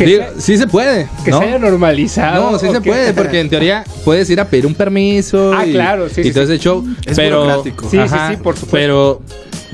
[0.03, 1.39] Que, Digo, sea- sí se puede, que ¿no?
[1.39, 2.51] se haya normalizado.
[2.51, 5.53] No, sí se puede, porque en teoría puedes ir a pedir un permiso.
[5.53, 6.53] Ah, y, claro, sí, Y sí, todo sí.
[6.53, 6.85] ese show.
[7.05, 7.63] Es pero.
[7.63, 7.97] Sí, sí,
[8.29, 8.67] sí, por supuesto.
[8.71, 9.21] Pero,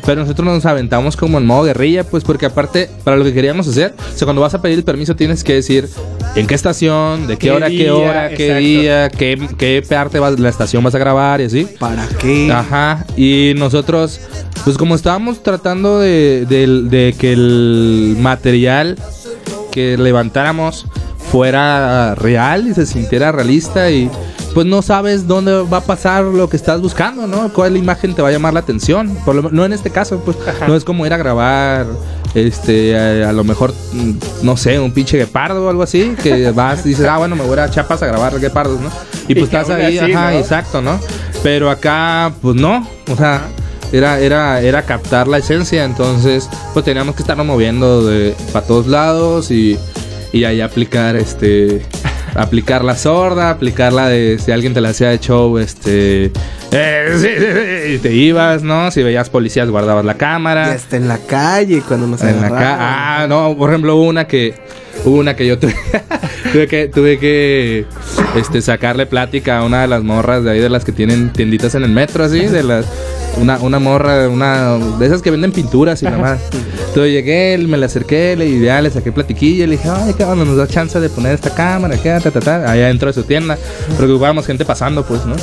[0.05, 3.67] pero nosotros nos aventamos como en modo guerrilla, pues porque aparte, para lo que queríamos
[3.67, 5.89] hacer, o sea, cuando vas a pedir el permiso tienes que decir
[6.35, 8.59] en qué estación, de qué, Qué hora, qué hora, qué exacto.
[8.59, 11.67] día, qué, qué parte vas, de la estación vas a grabar y así.
[11.79, 12.49] ¿Para qué?
[12.51, 14.21] Ajá, y nosotros,
[14.63, 18.97] pues como estábamos tratando de, de- de que el material
[19.77, 20.87] que levantáramos
[21.31, 24.09] fuera real y se sintiera realista y
[24.55, 27.53] pues no sabes dónde va a pasar lo que estás buscando, ¿no?
[27.53, 29.15] ¿Cuál imagen te va a llamar la atención?
[29.23, 30.35] Por lo- no en este caso, pues
[30.67, 31.85] no es como ir a grabar
[32.33, 34.11] este a, a lo mejor mm,
[34.41, 37.43] no sé, un pinche guepardo o algo así, que vas y dices, "Ah, bueno, me
[37.43, 38.89] voy a ir a Chiapas a grabar guepardos, ¿no?"
[39.27, 40.37] Y pues estás ahí, así, ajá, ¿no?
[40.39, 40.99] exacto, ¿no?
[41.43, 43.41] Pero acá pues no, o sea,
[43.91, 48.87] era, era, era captar la esencia, entonces pues teníamos que estarnos moviendo de para todos
[48.87, 49.77] lados y,
[50.33, 51.81] y ahí aplicar este
[52.35, 56.31] aplicar la sorda, aplicar la de si alguien te la hacía de show, este
[56.71, 58.91] eh, sí, sí, sí, y te ibas, ¿no?
[58.91, 60.71] Si veías policías guardabas la Y cámara.
[60.71, 62.49] hasta en la calle cuando nos En la
[63.21, 64.53] ah, no, por ejemplo, hubo una que
[65.05, 65.75] hubo una que yo tuve,
[66.51, 67.85] tuve que tuve que
[68.35, 71.75] este sacarle plática a una de las morras de ahí de las que tienen tienditas
[71.75, 72.85] en el metro así, de las
[73.37, 76.39] una, una morra, una de esas que venden pinturas y nada más.
[76.87, 80.57] Entonces llegué, me le acerqué, le ya le saqué platiquilla, le dije, ay, onda, nos
[80.57, 83.57] da chance de poner esta cámara, qué, ta, ta, ta, allá dentro de su tienda,
[83.95, 85.35] porque ocupábamos gente pasando, pues, ¿no?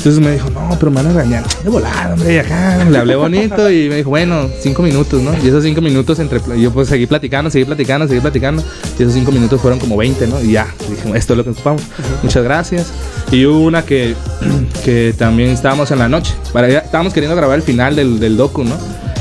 [0.00, 1.44] Entonces me dijo, no, pero me van a regañar.
[1.62, 2.82] De volada, hombre, acá.
[2.88, 5.32] Le hablé bonito y me dijo, bueno, cinco minutos, ¿no?
[5.44, 6.40] Y esos cinco minutos entre.
[6.58, 8.62] Yo pues seguí platicando, seguí platicando, seguí platicando.
[8.98, 10.40] Y esos cinco minutos fueron como 20, ¿no?
[10.42, 11.82] Y ya, dije, esto es lo que ocupamos.
[12.22, 12.86] Muchas gracias.
[13.30, 14.14] Y hubo una que,
[14.86, 16.34] que también estábamos en la noche.
[16.50, 18.76] Para, estábamos queriendo grabar el final del, del docu, ¿no?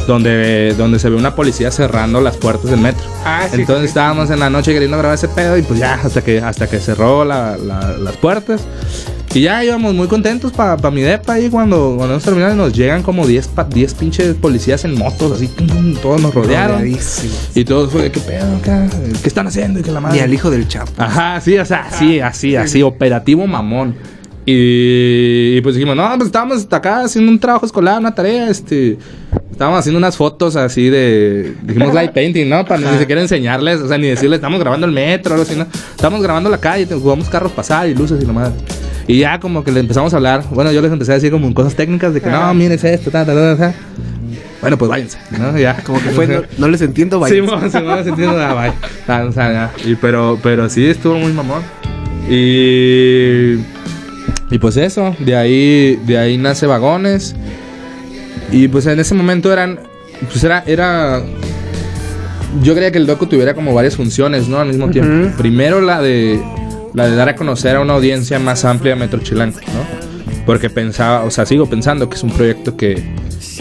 [0.08, 3.04] Donde, donde se ve una policía cerrando las puertas del metro.
[3.26, 3.88] Ah, sí, Entonces sí.
[3.90, 6.80] estábamos en la noche queriendo grabar ese pedo y pues ya, hasta que, hasta que
[6.80, 8.62] cerró la- la- las puertas.
[9.34, 13.04] Y ya íbamos muy contentos para mi depa y cuando, cuando nos terminaron nos llegan
[13.04, 15.48] como 10 pa- 10 pinches policías en motos, así,
[16.02, 16.82] todos nos rodearon.
[17.54, 18.90] Y todos fue, ¿qué pedo acá?
[19.22, 19.80] ¿Qué están haciendo?
[19.80, 20.18] Y que la madre.
[20.18, 20.92] Ni al hijo del Chapo.
[20.98, 23.94] Ajá, sí, o sea, sí, así, así, operativo mamón.
[24.48, 28.98] Y, y pues dijimos, no, pues estábamos acá haciendo un trabajo escolar, una tarea, este.
[29.52, 31.54] Estábamos haciendo unas fotos así de.
[31.62, 32.66] Dijimos light painting, ¿no?
[32.66, 35.56] Para ni siquiera enseñarles, o sea, ni decirles, estamos grabando el metro o algo así,
[35.56, 35.68] ¿no?
[35.96, 38.52] Estamos grabando la calle, jugamos carros pasar y luces y lo más.
[39.10, 40.44] Y ya como que le empezamos a hablar.
[40.52, 43.10] Bueno, yo les empecé a decir como cosas técnicas de que no, miren es esto,
[43.10, 43.74] ta, ta, ta, ta.
[44.62, 45.58] Bueno, pues váyanse, ¿no?
[45.58, 45.78] Ya.
[45.84, 47.34] Como que fue, no, no les entiendo, vaya.
[47.34, 48.72] Sí, mo, sí, mo, sí, entiendo, bye.
[49.08, 49.72] Ah, o sea, ya.
[49.84, 51.64] Y, pero, pero sí, estuvo muy mamón.
[52.30, 53.54] Y,
[54.52, 57.36] y pues eso, de ahí, de ahí nace Vagones.
[58.52, 59.80] Y pues en ese momento eran,
[60.32, 61.24] pues era, era,
[62.62, 64.60] yo creía que el docu tuviera como varias funciones, ¿no?
[64.60, 65.36] Al mismo tiempo.
[65.36, 66.40] Primero la de,
[66.94, 70.10] la de dar a conocer a una audiencia más amplia de Metro Chilango, ¿no?
[70.46, 72.96] Porque pensaba, o sea, sigo pensando que es un proyecto que,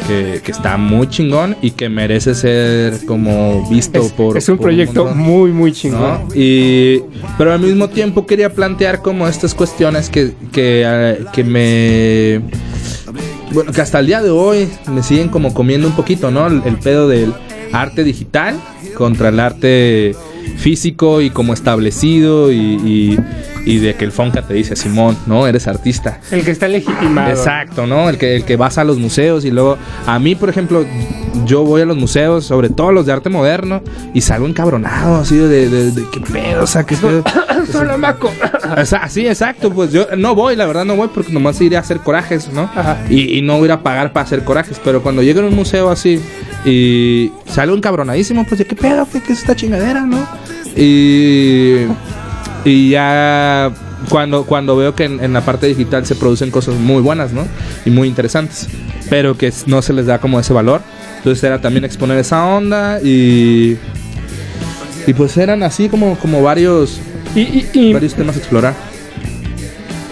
[0.07, 4.37] que, que está muy chingón y que merece ser como visto Es, por...
[4.39, 5.19] es un por proyecto montón.
[5.23, 6.01] muy, muy chingón.
[6.01, 6.29] ¿no?
[6.35, 7.03] Y,
[7.37, 12.41] pero al mismo tiempo quería plantear como estas cuestiones que, que, eh, que me...
[13.53, 16.47] Bueno, que hasta el día de hoy me siguen como comiendo un poquito, ¿no?
[16.47, 17.35] El, el pedo del
[17.73, 18.57] arte digital
[18.95, 20.15] contra el arte
[20.57, 23.19] físico y como establecido y, y-
[23.65, 25.47] y de que el Fonca te dice, Simón, ¿no?
[25.47, 26.21] Eres artista.
[26.31, 27.29] El que está legitimado.
[27.31, 28.09] Exacto, ¿no?
[28.09, 29.77] El que, el que vas a los museos y luego,
[30.07, 30.87] a mí, por ejemplo,
[31.45, 33.83] yo voy a los museos, sobre todo los de arte moderno,
[34.15, 37.23] y salgo encabronado, así de, de, de qué pedo, o sea, qué pedo.
[37.71, 38.31] Solo maco.
[39.11, 41.99] Sí, exacto, pues yo no voy, la verdad no voy porque nomás iré a hacer
[42.01, 42.63] corajes, ¿no?
[42.75, 43.05] Ajá.
[43.11, 45.91] Y, y no voy a pagar para hacer corajes, pero cuando llego a un museo
[45.91, 46.21] así
[46.65, 50.27] y salgo encabronadísimo, pues de qué pedo, ¿qué, qué es esta chingadera, no?
[50.79, 51.79] Y,
[52.65, 53.73] y ya
[54.09, 57.47] cuando, cuando veo que en, en la parte digital se producen cosas muy buenas, ¿no?
[57.85, 58.69] Y muy interesantes,
[59.11, 60.81] pero que no se les da como ese valor.
[61.19, 63.77] Entonces era también exponer esa onda y...
[65.07, 67.01] Y pues eran así como, como varios,
[67.35, 68.75] Y, y- y, varios temas a explorar.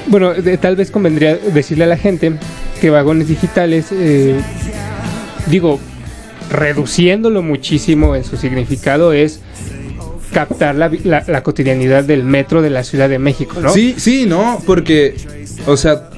[0.08, 2.32] bueno, de- tal vez convendría decirle a la gente
[2.80, 4.34] que vagones digitales, eh,
[5.48, 5.78] digo,
[6.50, 9.40] reduciéndolo muchísimo en su significado, es
[10.36, 13.70] captar la, la- la cotidianidad del metro de la Ciudad de México, ¿no?
[13.72, 15.14] Sí, sí, no, porque,
[15.66, 16.10] o sea,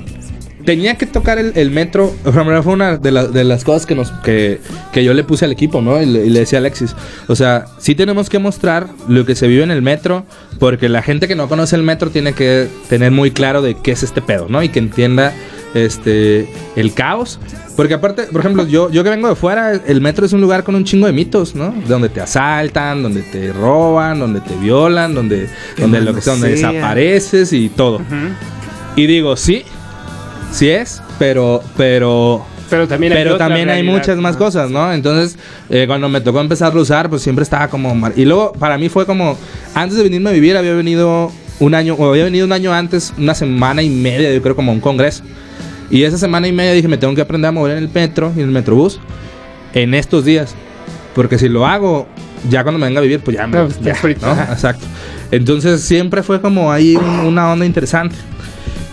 [0.64, 2.12] tenía que tocar el, el metro.
[2.24, 4.60] Fue una de, la- de las cosas que, nos, que,
[4.92, 6.02] que yo le puse al equipo, ¿no?
[6.02, 6.96] Y le, y le decía a Alexis.
[7.28, 10.26] O sea, sí tenemos que mostrar lo que se vive en el metro,
[10.58, 13.92] porque la gente que no conoce el metro tiene que tener muy claro de qué
[13.92, 14.64] es este pedo, ¿no?
[14.64, 15.32] Y que entienda
[15.74, 17.38] este el caos.
[17.78, 20.64] Porque aparte, por ejemplo, yo, yo que vengo de fuera, el metro es un lugar
[20.64, 21.72] con un chingo de mitos, ¿no?
[21.86, 25.48] Donde te asaltan, donde te roban, donde te violan, donde,
[25.78, 28.00] donde lo que sea, donde desapareces y todo.
[28.96, 29.62] Y digo, sí,
[30.50, 34.38] sí es, pero, pero, Pero también hay, pero también hay muchas más ¿no?
[34.40, 34.92] cosas, ¿no?
[34.92, 35.38] Entonces,
[35.70, 38.12] eh, cuando me tocó empezarlo a usar, pues siempre estaba como mal.
[38.16, 39.38] Y luego, para mí fue como,
[39.72, 43.14] antes de venirme a vivir, había venido un año, o había venido un año antes,
[43.16, 45.22] una semana y media, yo creo, como a un congreso.
[45.90, 48.32] Y esa semana y media dije, me tengo que aprender a mover en el metro
[48.36, 49.00] y en el metrobús
[49.74, 50.54] en estos días.
[51.14, 52.06] Porque si lo hago,
[52.50, 53.56] ya cuando me venga a vivir, pues ya me.
[53.58, 54.32] No, ya ¿no?
[54.52, 54.84] Exacto.
[55.30, 58.14] Entonces siempre fue como ahí un- una onda interesante.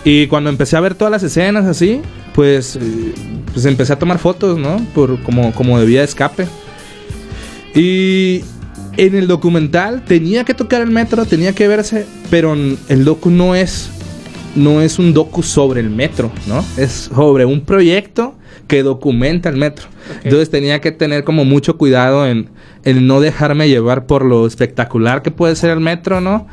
[0.04, 2.00] Y cuando empecé a ver todas las escenas así,
[2.34, 3.12] pues, eh,
[3.52, 4.76] pues empecé a tomar fotos, ¿no?
[4.94, 6.46] Por, como, como de vía de escape.
[7.74, 8.42] Y
[8.96, 13.54] en el documental tenía que tocar el metro, tenía que verse, pero el docu no
[13.54, 13.90] es,
[14.56, 16.64] no es un docu sobre el metro, ¿no?
[16.76, 18.34] Es sobre un proyecto
[18.66, 19.86] que documenta el metro.
[20.24, 22.48] Entonces tenía que tener como mucho cuidado en,
[22.84, 26.46] en no dejarme llevar por lo espectacular que puede ser el metro, ¿no?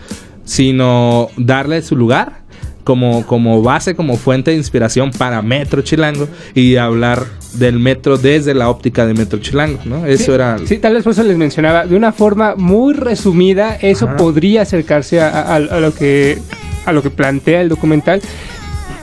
[0.46, 2.44] Sino darle su lugar
[2.84, 7.24] como, como base, como fuente de inspiración para Metro Chilango y hablar
[7.54, 10.06] del metro desde la óptica de Metro Chilango, ¿no?
[10.06, 10.58] Eso Sí, era...
[10.66, 11.86] Sí, tal vez por eso les mencionaba.
[11.86, 14.18] De una forma muy resumida, eso Ajá.
[14.18, 16.40] podría acercarse a, a- a lo que
[16.86, 18.22] a lo que plantea el documental.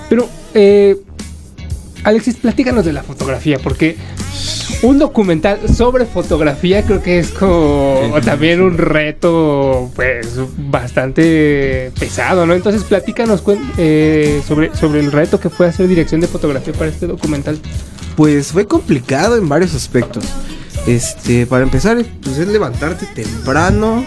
[0.08, 0.96] Pero, eh,
[2.04, 3.96] Alexis, platícanos de la fotografía, porque
[4.82, 12.54] un documental sobre fotografía creo que es como también un reto, pues, bastante pesado, ¿no?
[12.54, 13.42] Entonces, platícanos
[13.76, 17.58] eh, sobre, sobre el reto que fue hacer dirección de fotografía para este documental.
[18.16, 20.24] Pues fue complicado en varios aspectos.
[20.86, 24.04] Este, para empezar, pues es levantarte temprano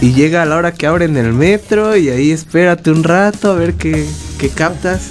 [0.00, 3.54] y llega a la hora que abren el metro y ahí espérate un rato a
[3.54, 4.06] ver qué,
[4.38, 5.10] qué captas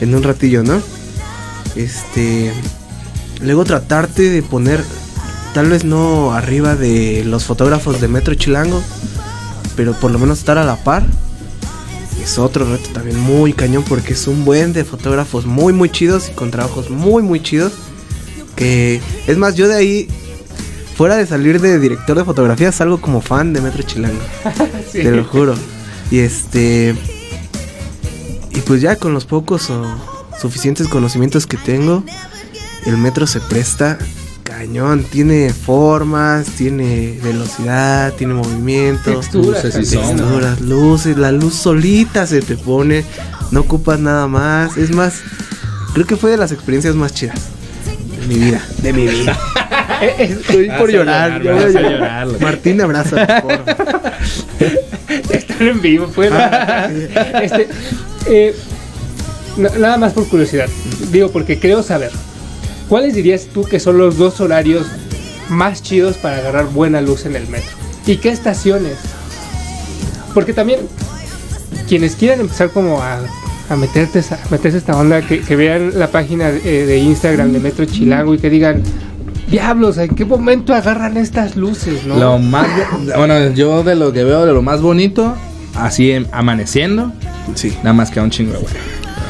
[0.00, 0.80] en un ratillo, ¿no?
[1.76, 2.52] Este,
[3.40, 4.82] luego tratarte de poner,
[5.54, 8.82] tal vez no arriba de los fotógrafos de Metro Chilango,
[9.76, 11.04] pero por lo menos estar a la par.
[12.22, 16.28] Es otro reto también muy cañón porque es un buen de fotógrafos muy muy chidos
[16.28, 17.72] y con trabajos muy muy chidos.
[18.56, 20.08] Que es más, yo de ahí,
[20.96, 24.18] fuera de salir de director de fotografía, salgo como fan de Metro Chilango.
[24.90, 25.02] Sí.
[25.02, 25.54] Te lo juro.
[26.10, 26.94] Y este.
[28.50, 29.84] Y pues ya con los pocos o
[30.40, 32.02] suficientes conocimientos que tengo,
[32.86, 33.98] el metro se presta
[34.42, 35.04] cañón.
[35.04, 39.10] Tiene formas, tiene velocidad, tiene movimiento.
[39.10, 39.96] Texturas, Luces y.
[39.96, 43.04] Texturas, luces, la luz solita se te pone,
[43.50, 44.78] no ocupas nada más.
[44.78, 45.20] Es más,
[45.92, 47.55] creo que fue de las experiencias más chidas
[48.26, 48.62] mi vida.
[48.82, 49.38] De mi vida.
[50.18, 52.28] Estoy por llorar, llorar, me voy a llorar.
[52.40, 53.64] Martín, por favor.
[55.30, 56.32] Están en vivo, pues.
[57.42, 57.68] este,
[58.28, 58.54] eh,
[59.56, 60.68] na- nada más por curiosidad.
[61.10, 62.10] Digo, porque creo saber.
[62.88, 64.86] ¿Cuáles dirías tú que son los dos horarios
[65.48, 67.70] más chidos para agarrar buena luz en el metro?
[68.06, 68.96] ¿Y qué estaciones?
[70.34, 70.80] Porque también
[71.88, 73.20] quienes quieran empezar como a,
[73.68, 77.60] a meterte esa- meterse esta onda, que, que vean la página de, de Instagram de
[77.60, 78.82] Metro Chilango y que digan,
[79.50, 82.04] diablos, ¿en qué momento agarran estas luces?
[82.06, 82.16] ¿no?
[82.18, 82.68] Lo más,
[83.16, 85.34] bueno, yo de lo que veo de lo más bonito,
[85.74, 87.12] así em- amaneciendo,
[87.54, 87.72] Sí.
[87.78, 88.76] nada más que un chingo de bueno.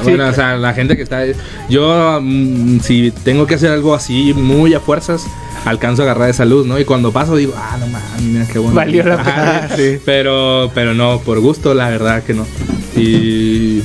[0.04, 1.22] Sí, Bueno, o sea, la gente que está.
[1.70, 5.22] Yo, mm, si tengo que hacer algo así muy a fuerzas,
[5.64, 6.78] alcanzo a agarrar esa luz, ¿no?
[6.78, 8.74] Y cuando paso digo, ah, no mames, mira qué bueno.
[8.74, 9.76] Valió la Ajá, pena.
[9.76, 9.98] Sí.
[10.04, 12.46] Pero, pero no, por gusto, la verdad que no.
[12.94, 13.82] Y.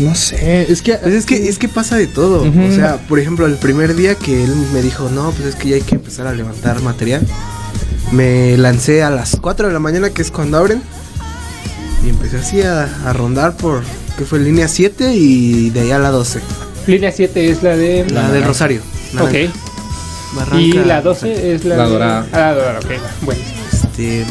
[0.00, 0.94] No sé, es que.
[0.94, 2.42] Pues es que, es que pasa de todo.
[2.42, 5.68] O sea, por ejemplo, el primer día que él me dijo, no, pues es que
[5.68, 7.26] ya hay que empezar a levantar material.
[8.12, 10.82] Me lancé a las 4 de la mañana, que es cuando abren.
[12.04, 13.82] Y empecé así a, a rondar por,
[14.18, 16.40] que fue línea 7 y de ahí a la 12.
[16.86, 18.06] Línea 7 es la de...
[18.10, 18.80] La del Rosario.
[19.14, 19.20] Ok.
[19.32, 19.52] Naranja.
[20.34, 22.26] Barranca, Y la 12 es la, La de- dorada.
[22.32, 22.90] Ah, la dorada, ok.
[23.22, 23.42] Bueno.
[23.72, 24.24] Este.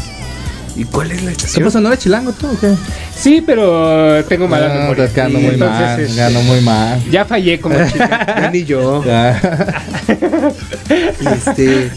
[0.79, 1.65] ¿Y cuál es la ¿Qué estación?
[1.65, 1.81] pasa?
[1.81, 2.73] ¿No eres chilango tú o qué?
[3.19, 5.03] Sí, pero tengo mala No, memoria.
[5.03, 7.03] estás quedando Y muy entonces, mal, este, quedando muy mal.
[7.11, 8.49] Ya fallé como chica.
[8.53, 9.03] Ni yo.
[11.19, 11.91] Este.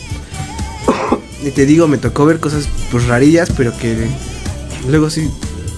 [1.44, 4.06] Y te digo, me tocó ver cosas pues rarillas, pero que
[4.88, 5.30] luego sí.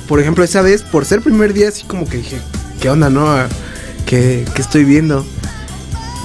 [0.08, 2.38] Por ejemplo, esa vez, por ser primer día, así como que dije,
[2.80, 3.34] ¿qué onda, no?
[4.06, 5.24] ¿Qué, qué estoy viendo?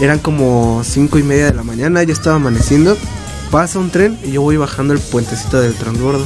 [0.02, 2.98] Eran como cinco y media de la mañana, ya estaba amaneciendo.
[3.52, 6.26] Pasa un tren y yo voy bajando el puentecito del transbordo.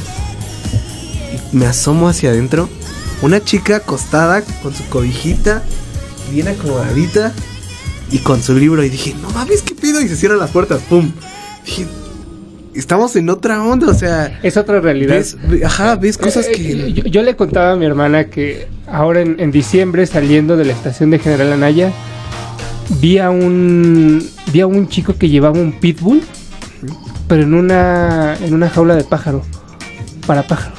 [1.54, 2.68] Me asomo hacia adentro.
[3.22, 5.62] Una chica acostada con su cobijita,
[6.30, 7.32] bien acomodadita
[8.10, 8.84] y con su libro.
[8.84, 10.00] Y dije, no mames, ¿qué pido?
[10.02, 11.12] Y se cierran las puertas, ¡pum!
[11.64, 11.86] Dije,
[12.74, 14.40] estamos en otra onda, o sea.
[14.42, 15.14] Es otra realidad.
[15.14, 16.72] Ves, ajá, ves cosas Eh, que.
[16.72, 20.64] eh, yo, yo le contaba a mi hermana que ahora en, en diciembre, saliendo de
[20.66, 21.92] la estación de General Anaya,
[23.00, 26.20] vi a un, vi a un chico que llevaba un pitbull,
[27.28, 29.42] pero en una, en una jaula de pájaro,
[30.26, 30.78] para pájaros.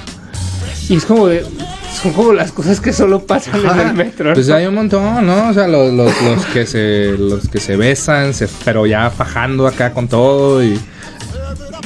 [0.88, 1.46] Y es como de,
[2.02, 4.34] son como las cosas que solo pasan en el metro.
[4.34, 4.56] Pues ¿no?
[4.56, 5.50] hay un montón, ¿no?
[5.50, 9.68] O sea, los, los, los que se los que se besan, se, pero ya fajando
[9.68, 10.80] acá con todo y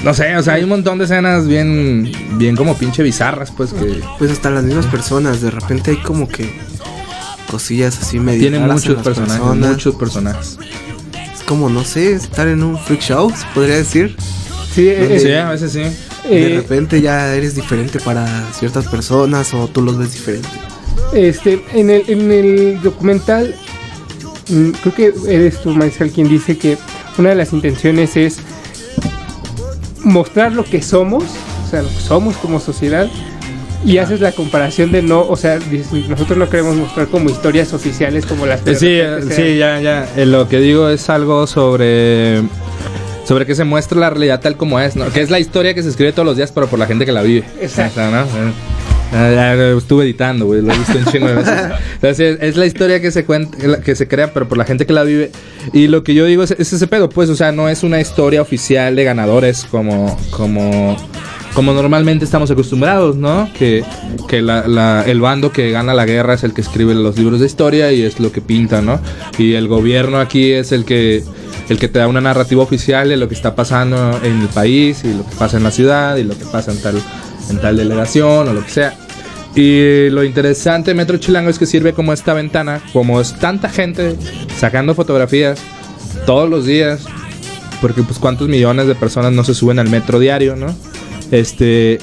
[0.04, 3.74] no sé, o sea, hay un montón de escenas bien bien como pinche bizarras, pues
[3.74, 6.50] que Pues hasta las mismas personas, de repente hay como que
[7.50, 8.42] cosillas así medio.
[8.42, 9.70] tienen muchos las personajes, personas.
[9.72, 10.58] muchos personajes.
[11.34, 14.16] Es como, no sé, estar en un freak show, se podría decir.
[14.74, 15.82] Sí, eh, Sí, a veces sí.
[16.30, 20.50] De eh, repente ya eres diferente para ciertas personas o tú los ves diferente.
[21.14, 23.56] Este, en el, en el documental,
[24.50, 26.78] mm, creo que eres tú, Mariscal, quien dice que
[27.18, 28.40] una de las intenciones es
[30.04, 31.24] mostrar lo que somos,
[31.66, 33.10] o sea, lo que somos como sociedad,
[33.86, 35.58] y haces la comparación de no, o sea,
[36.10, 39.80] nosotros no queremos mostrar como historias oficiales como las que Eh, de Sí, sí, ya,
[39.80, 40.08] ya.
[40.18, 42.42] Eh, Lo que digo es algo sobre.
[43.30, 45.08] Sobre que se muestra la realidad tal como es, ¿no?
[45.12, 47.12] Que es la historia que se escribe todos los días, pero por la gente que
[47.12, 47.44] la vive.
[47.62, 48.02] Exacto.
[48.10, 48.26] ¿no?
[49.12, 50.64] Lo estuve editando, güey.
[50.64, 51.54] Lo he visto un chingo de veces.
[51.94, 54.94] Entonces, es la historia que se cuenta, que se crea, pero por la gente que
[54.94, 55.32] la vive.
[55.74, 58.02] Y lo que yo digo es, es ese pedo, pues, o sea, no es una
[58.02, 60.18] historia oficial de ganadores como.
[60.32, 60.98] como
[61.54, 63.50] como normalmente estamos acostumbrados, ¿no?
[63.58, 63.84] Que,
[64.28, 67.40] que la- la- el bando que gana la guerra es el que escribe los libros
[67.40, 69.02] de historia y es lo que pinta, ¿no?
[69.40, 71.24] Y el gobierno aquí es el que,
[71.70, 75.04] el que te da una narrativa oficial de lo que está pasando en el país
[75.04, 77.02] y lo que pasa en la ciudad y lo que pasa en tal,
[77.50, 78.98] en tal delegación o lo que sea.
[79.56, 83.70] Y lo interesante de Metro Chilango es que sirve como esta ventana, como es tanta
[83.70, 84.16] gente
[84.58, 85.60] sacando fotografías
[86.26, 87.06] todos los días,
[87.82, 90.76] porque pues cuántos millones de personas no se suben al metro diario, ¿no?
[91.32, 92.00] Este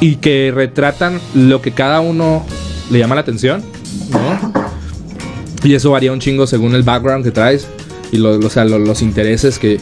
[0.00, 2.44] y que retratan lo que cada uno
[2.90, 3.62] le llama la atención,
[4.10, 4.52] ¿no?
[5.62, 7.66] Y eso varía un chingo según el background que traes
[8.14, 9.78] y lo- lo- o sea, lo- los intereses que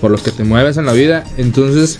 [0.00, 1.24] por los que te mueves en la vida.
[1.38, 1.98] Entonces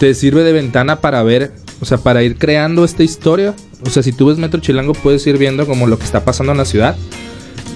[0.00, 3.54] te sirve de ventana para ver, o sea, para ir creando esta historia.
[3.86, 6.52] O sea, si tú ves Metro Chilango puedes ir viendo como lo que está pasando
[6.52, 6.96] en la ciudad.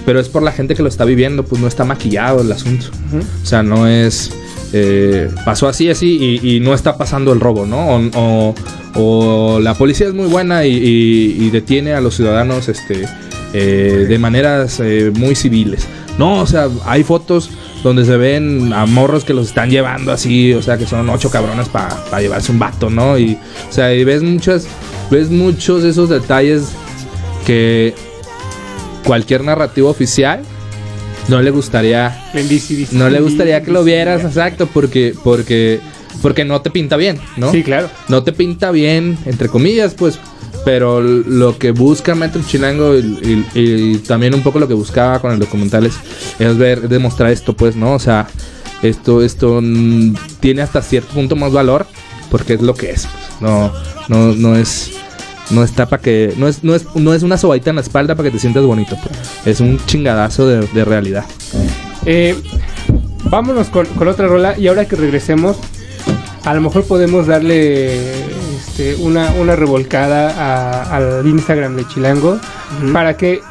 [0.05, 2.87] Pero es por la gente que lo está viviendo, pues no está maquillado el asunto.
[3.41, 4.31] O sea, no es...
[4.73, 7.87] eh, pasó así, así y, y no está pasando el robo, ¿no?
[7.87, 8.55] O, o-
[8.95, 13.05] o la policía es muy buena y, y- y detiene a los ciudadanos este,
[13.53, 15.87] eh, de maneras eh, muy civiles.
[16.17, 17.49] No, o sea, hay fotos
[17.83, 21.29] donde se ven a morros que los están llevando así, o sea, que son ocho
[21.29, 23.17] cabrones para llevarse un vato, ¿no?
[23.17, 23.37] Y,
[23.69, 24.67] o sea, y ves muchas,
[25.09, 26.69] ves muchos de esos detalles
[27.45, 27.93] que
[29.03, 30.41] cualquier narrativo oficial
[31.27, 32.17] no le gustaría
[32.91, 35.79] no le gustaría que lo vieras, exacto, porque porque
[36.21, 37.51] porque no te pinta bien, ¿no?
[37.51, 37.89] Sí, claro.
[38.07, 40.19] No te pinta bien, entre comillas, pues,
[40.65, 45.31] pero lo que busca Metro Chilango y, y- también un poco lo que buscaba con
[45.31, 45.95] el documental es,
[46.39, 47.93] es ver, demostrar esto, pues, ¿no?
[47.93, 48.27] O sea,
[48.81, 49.61] esto, esto
[50.39, 51.85] tiene hasta cierto punto más valor
[52.31, 53.41] porque es lo que es, pues.
[53.41, 53.71] No,
[54.07, 54.91] no, no es,
[55.49, 58.15] no está para que, no es, no es, no es una sobadita en la espalda
[58.15, 59.15] para que te sientas bonito, pues.
[59.45, 61.25] Es un chingadazo de, de realidad.
[62.05, 62.35] Eh,
[63.25, 65.57] vámonos con, con otra rola y ahora que regresemos,
[66.43, 68.11] a lo mejor podemos darle
[68.75, 72.39] este, una, una revolcada al Instagram de Chilango
[72.91, 73.41] para que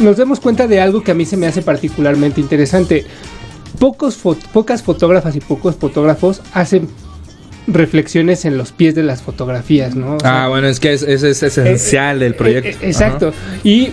[0.00, 3.06] nos demos cuenta de algo que a mí se me hace particularmente interesante.
[3.78, 6.88] pocos fo- pocas fotógrafas y pocos fotógrafos hacen
[7.66, 10.16] reflexiones en los pies de las fotografías, ¿no?
[10.16, 12.68] O sea, Ah, bueno, es que es, es- es esencial del proyecto.
[12.68, 13.32] eh, eh, exacto.
[13.64, 13.92] Y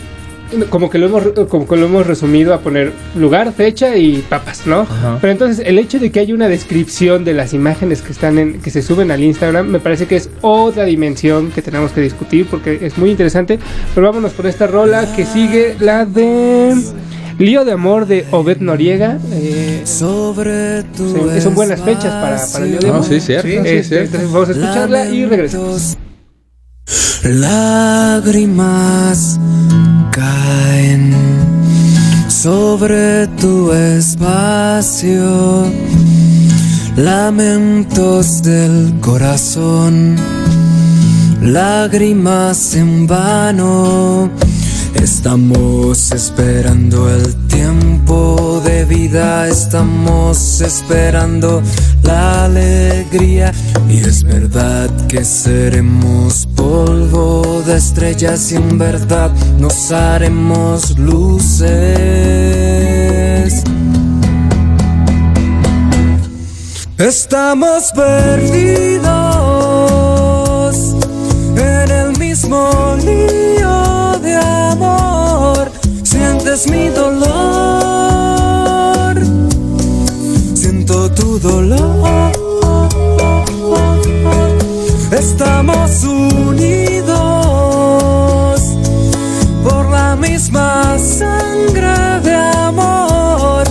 [0.70, 4.66] como que lo hemos como que lo hemos resumido a poner lugar, fecha y papas,
[4.66, 4.82] ¿no?
[4.82, 5.18] Ajá.
[5.22, 8.62] Pero entonces el hecho de que haya una descripción de las imágenes que están en
[8.62, 12.48] que se suben al Instagram me parece que es otra dimensión que tenemos que discutir
[12.50, 13.60] porque es muy interesante.
[13.94, 16.76] Pero vámonos con esta rola que sigue la de
[17.38, 19.18] Lío de amor de Obed Noriega.
[19.32, 23.06] eh, Sobre tu Sí, son buenas fechas para- para el Día de No, Amor.
[23.08, 23.48] sí, cierto.
[23.48, 24.06] sí, este, cierto.
[24.18, 25.98] entonces vamos a escucharla y regresamos.
[28.20, 29.40] Lágrimas
[30.20, 31.14] caen
[32.28, 35.66] sobre tu espacio,
[36.98, 40.16] lamentos del corazón,
[41.42, 44.30] lágrimas en vano.
[44.96, 51.62] Estamos esperando el tiempo de vida, estamos esperando
[52.04, 53.54] la alegría
[53.88, 61.70] y es verdad que seremos polvo de estrellas y en verdad nos haremos luces.
[66.98, 69.06] Estamos perdidos
[71.56, 73.29] en el mismo lío
[76.50, 77.30] Sientes mi dolor,
[80.56, 82.32] siento tu dolor.
[85.12, 87.20] Estamos unidos
[89.64, 93.64] por la misma sangre de amor.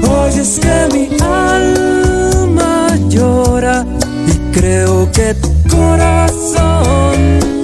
[0.00, 3.84] Hoy es que mi alma llora
[4.26, 7.61] y creo que tu corazón.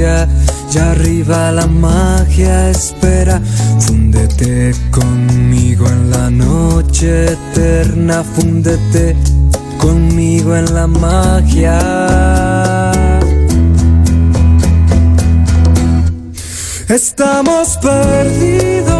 [0.00, 3.40] Allá arriba la magia espera.
[3.80, 9.14] Fúndete conmigo en la noche eterna, fúndete
[9.78, 11.78] conmigo en la magia.
[16.88, 18.91] Estamos perdidos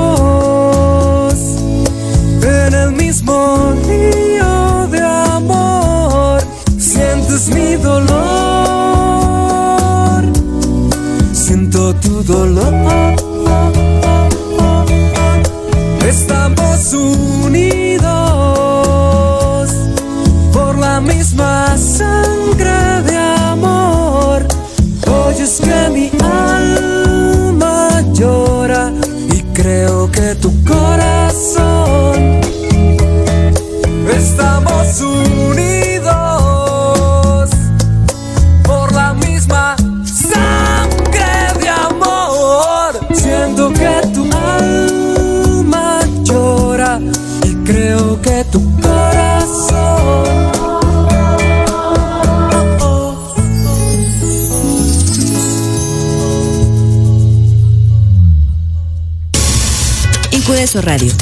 [60.83, 61.13] Radio.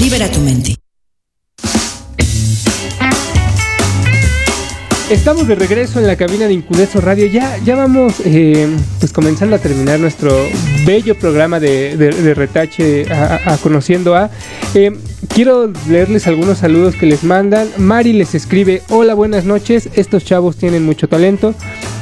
[0.00, 0.76] Libera tu mente.
[5.10, 7.26] Estamos de regreso en la cabina de Incudeso Radio.
[7.26, 8.68] Ya, ya vamos eh,
[9.00, 10.30] pues comenzando a terminar nuestro
[10.86, 14.30] bello programa de, retache a Conociendo a.
[14.74, 14.92] Eh,
[15.28, 17.68] quiero leerles algunos saludos que les mandan.
[17.78, 19.88] Mari les escribe, hola, buenas noches.
[19.94, 21.54] Estos chavos tienen mucho talento.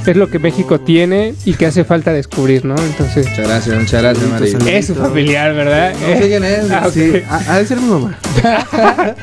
[0.07, 2.77] Es lo que México tiene y que hace falta descubrir, ¿no?
[2.77, 4.29] Entonces, Muchas gracias, muchas gracias.
[4.53, 5.93] Saluditos, es su familiar, ¿verdad?
[6.01, 6.71] No sé quién es.
[6.71, 6.89] Ah.
[6.93, 8.19] Sí, ha, ha de ser mi mamá.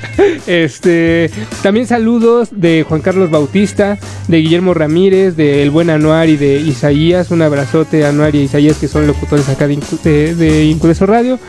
[0.47, 1.29] Este,
[1.61, 6.55] también saludos de Juan Carlos Bautista, de Guillermo Ramírez, de El Buen Anuar y de
[6.59, 7.31] Isaías.
[7.31, 10.65] Un abrazote a Anuar y a Isaías, que son locutores acá de, Incu- de, de
[10.65, 11.39] Incudeso Radio.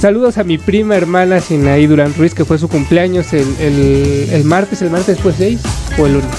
[0.00, 4.44] Saludos a mi prima hermana Sinaí Durán Ruiz, que fue su cumpleaños el, el- el
[4.44, 5.60] martes, el martes fue 6
[5.98, 6.30] o el lunes.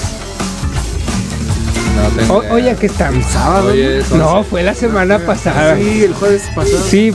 [2.28, 3.24] No O- oye, ¿qué estamos?
[3.26, 3.72] Sábado.
[3.72, 4.50] Es No, 11.
[4.50, 5.76] fue la semana pasada.
[5.76, 6.78] Sí, el jueves pasado.
[6.88, 7.12] Sí,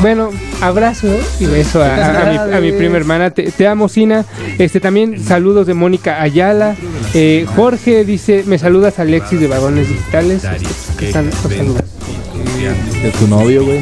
[0.00, 1.08] bueno, abrazo
[1.40, 3.30] y beso a, a- a mi, a mi prima hermana.
[3.30, 4.24] Te, te amo, Sina.
[4.58, 6.76] Este, también saludos de Mónica Ayala.
[7.14, 10.42] Eh, Jorge dice, me saludas Alexis de Vagones Digitales.
[10.44, 11.82] Este, están los saludos.
[13.02, 13.80] De tu novio, güey.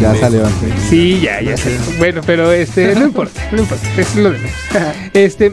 [0.00, 0.42] Ya salió.
[0.90, 1.70] Sí, ya, ya sé.
[1.98, 4.52] Bueno, pero este, no importa, no importa, es lo de menos.
[5.12, 5.52] Este,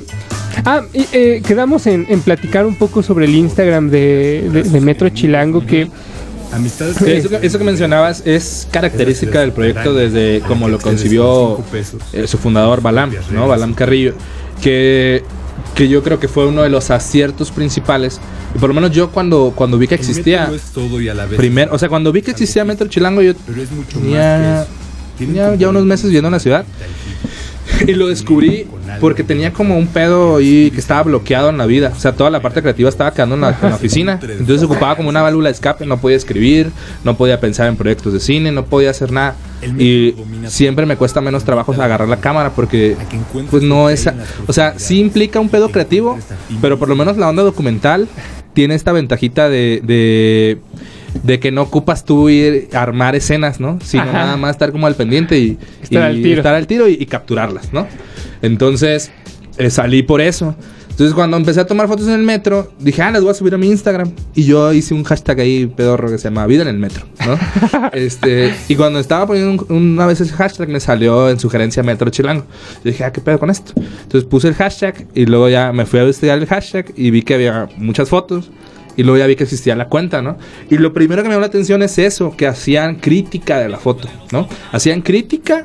[0.65, 4.81] ah, y, eh, quedamos en, en platicar un poco sobre el Instagram de, de- de
[4.81, 5.87] Metro Chilango, que
[6.51, 11.57] Amistades Eso que, eso que mencionabas es característica del proyecto desde como lo concibió
[12.13, 13.47] eh, su fundador Balam, ¿no?
[13.47, 14.13] Balam Carrillo,
[14.61, 15.23] que,
[15.73, 18.19] que yo creo que fue uno de los aciertos principales.
[18.55, 20.45] Y por lo menos yo cuando, cuando vi que existía,
[21.37, 23.33] primero, o sea, cuando vi que existía Metro Chilango, yo
[25.17, 26.65] tenía ya unos meses viviendo en la ciudad.
[27.87, 28.67] Y lo descubrí
[28.99, 31.91] porque tenía como un pedo ahí que estaba bloqueado en la vida.
[31.95, 34.19] O sea, toda la parte creativa estaba quedando en la, en la oficina.
[34.21, 35.85] Entonces ocupaba como una válvula de escape.
[35.85, 36.71] No podía escribir,
[37.03, 39.35] no podía pensar en proyectos de cine, no podía hacer nada.
[39.77, 40.15] Y
[40.47, 42.95] siempre me cuesta menos trabajo agarrar la cámara porque,
[43.49, 44.09] pues no es.
[44.47, 46.17] O sea, sí implica un pedo creativo,
[46.61, 48.07] pero por lo menos la onda documental
[48.53, 49.81] tiene esta ventajita de.
[49.83, 50.59] de
[51.21, 53.79] de que no ocupas tú ir a armar escenas, ¿no?
[53.83, 54.11] Sino Ajá.
[54.13, 56.37] nada más estar como al pendiente y, Estar y al tiro.
[56.41, 57.87] estar al tiro y, y capturarlas, ¿no?
[58.41, 59.11] Entonces,
[59.57, 60.55] eh, salí por eso.
[60.89, 63.55] Entonces, cuando empecé a tomar fotos en el metro, dije, ah, las voy a subir
[63.55, 64.11] a mi Instagram.
[64.35, 67.39] Y yo hice un hashtag ahí, pedorro, que se llama Vida en el Metro, ¿no?
[67.93, 72.11] este, y cuando estaba poniendo un- una vez ese hashtag, me salió en sugerencia Metro
[72.11, 72.45] Chilango.
[72.83, 73.73] Yo dije, ah, ¿qué pedo con esto?
[73.75, 77.23] Entonces puse el hashtag y luego ya me fui a investigar el hashtag y vi
[77.23, 78.51] que había muchas fotos.
[78.95, 80.37] Y luego ya vi que existía la cuenta, ¿no?
[80.69, 83.77] Y lo primero que me llamó la atención es eso, que hacían crítica de la
[83.77, 84.47] foto, ¿no?
[84.71, 85.63] Hacían crítica,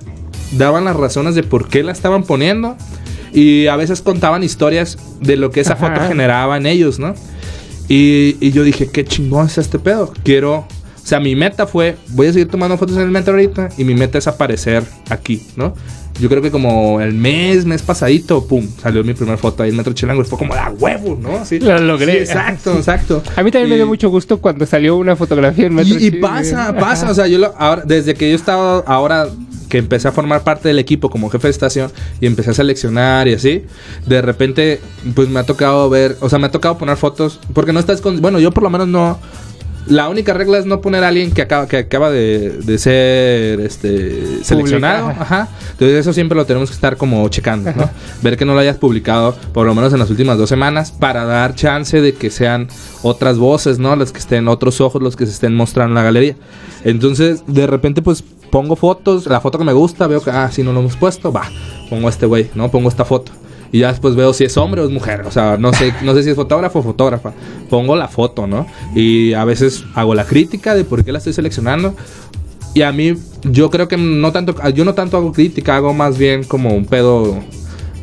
[0.53, 2.76] daban las razones de por qué la estaban poniendo
[3.33, 5.89] y a veces contaban historias de lo que esa Ajá.
[5.89, 7.14] foto generaba en ellos, ¿no?
[7.89, 10.12] Y, y yo dije, qué chingón es este pedo.
[10.22, 10.66] Quiero, o
[11.07, 13.95] sea, mi meta fue, voy a seguir tomando fotos en el metro ahorita y mi
[13.95, 15.74] meta es aparecer aquí, ¿no?
[16.21, 19.77] Yo creo que como el mes, mes pasadito, pum, salió mi primera foto ahí en
[19.77, 21.16] Metro Chilango fue como, ¡ah, huevo!
[21.21, 21.37] ¿no?
[21.37, 21.61] Así.
[21.61, 22.12] Lo logré.
[22.12, 23.23] Sí, exacto, exacto.
[23.37, 26.11] a mí también me dio mucho gusto cuando salió una fotografía en Metro y, y
[26.12, 29.29] pasa, pasa, o sea, yo lo- ahora, desde que yo estaba ahora
[29.69, 31.93] que empecé a formar parte del equipo como jefe de estación
[32.23, 33.64] y empecé a seleccionar y así,
[34.07, 34.81] de repente
[35.14, 38.01] pues me ha tocado ver, o sea, me ha tocado poner fotos porque no estás
[38.01, 39.19] con, bueno, yo por lo menos no
[39.89, 43.61] la única regla es no poner a alguien que acaba, que acaba de, de ser
[43.61, 45.09] este, seleccionado.
[45.09, 45.49] Ajá.
[45.72, 47.91] Entonces eso siempre lo tenemos que estar como checando, ¿no?
[48.22, 51.24] Ver que no lo hayas publicado por lo menos en las últimas dos semanas para
[51.24, 52.68] dar chance de que sean
[53.03, 53.95] otras voces, ¿no?
[53.97, 56.36] Las que estén, otros ojos los que se estén mostrando en la galería.
[56.84, 60.62] Entonces de repente pues pongo fotos, la foto que me gusta, veo que, ah, si
[60.62, 61.45] no lo hemos puesto, va,
[61.89, 62.70] pongo a este güey, ¿no?
[62.70, 63.32] Pongo esta foto.
[63.71, 65.23] Y ya después veo si es hombre o es mujer.
[65.27, 67.33] O sea, no sé, no sé si es fotógrafo o fotógrafa.
[67.69, 68.66] Pongo la foto, ¿no?
[68.95, 71.95] Y a veces hago la crítica de por qué la estoy seleccionando.
[72.75, 76.19] Y a mí, yo creo que no tanto, yo no tanto hago crítica, hago más
[76.19, 77.39] bien como un pedo,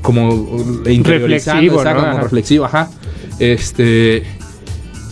[0.02, 1.96] como Reflexivo, ¿no?
[1.96, 2.22] como Ajá.
[2.22, 2.90] reflexivo, ajá.
[3.40, 4.24] Este,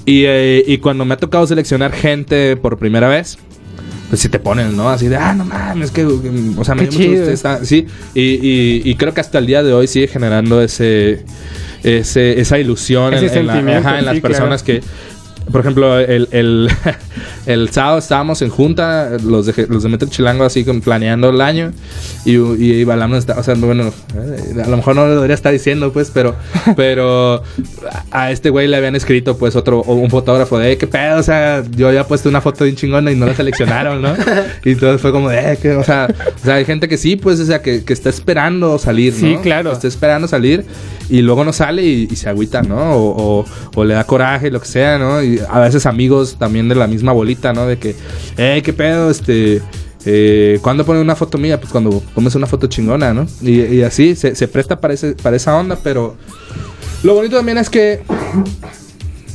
[0.05, 3.37] y, eh, y cuando me ha tocado seleccionar gente por primera vez,
[4.13, 4.91] pues si te ponen, ¿no?
[4.91, 7.31] Así de, ah, no mames, que, o sea, me dio mucho gusto
[7.63, 11.25] sí, y, y- y creo que hasta el día de hoy sigue generando ese,
[11.81, 14.81] ese esa ilusión Ese en, en la- ajá, en las personas que,
[15.51, 16.69] por ejemplo, el, el,
[17.45, 21.41] el sábado estábamos en junta, los de, los de Metro Chilango, así como planeando el
[21.41, 21.71] año,
[22.25, 25.35] y, y Balam nos está, o sea, bueno, eh, a lo mejor no lo debería
[25.35, 26.35] estar diciendo, pues, pero,
[26.75, 27.43] pero
[28.11, 31.23] a este güey le habían escrito, pues, otro, un fotógrafo de, "Eh, qué pedo, o
[31.23, 34.13] sea, yo había puesto una foto bien chingona y no la seleccionaron, ¿no?
[34.65, 36.07] Y entonces fue como de, "Eh, que, o sea,
[36.41, 39.19] o sea, hay gente que sí, pues, o sea, que, que está esperando salir, ¿no?
[39.19, 39.69] Sí, claro.
[39.71, 40.65] Que está esperando salir
[41.09, 42.95] y luego no sale y, y se agüita, ¿no?
[42.95, 45.21] O, o- o le da coraje, lo que sea, ¿no?
[45.23, 47.65] Y a veces amigos también de la misma bolita, ¿no?
[47.67, 47.95] De que,
[48.37, 49.61] eh, qué pedo, este.
[50.05, 51.59] Eh, ¿Cuándo ponen una foto mía?
[51.61, 53.25] Pues cuando pones una foto chingona, ¿no?
[53.41, 56.17] Y, y así se, se presta para, ese- para esa onda, pero
[57.03, 58.01] lo bonito también es que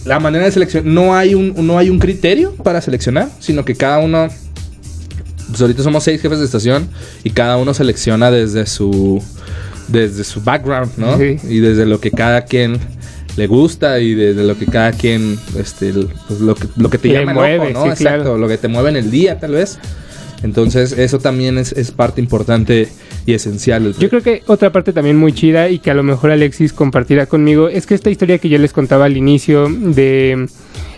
[0.05, 3.75] la manera de seleccionar, no hay un, no hay un criterio para seleccionar, sino que
[3.75, 4.29] cada uno,
[5.49, 6.89] pues ahorita somos seis jefes de estación
[7.25, 9.23] y cada uno selecciona desde su,
[9.89, 11.17] desde su background, ¿no?
[11.19, 11.37] Sí.
[11.49, 12.79] Y desde lo que cada quien
[13.39, 15.93] le gusta y desde lo que cada quien, este,
[16.27, 17.83] pues, lo, que, lo que te llama el mueve, ojo, ¿no?
[17.85, 18.39] sí, Exacto, claro.
[18.39, 19.79] lo que te mueve en el día, tal vez.
[20.43, 22.89] Entonces, eso también es, es parte importante
[23.27, 23.95] y esencial.
[23.99, 27.27] Yo creo que otra parte también muy chida y que a lo mejor Alexis compartirá
[27.27, 30.49] conmigo es que esta historia que yo les contaba al inicio de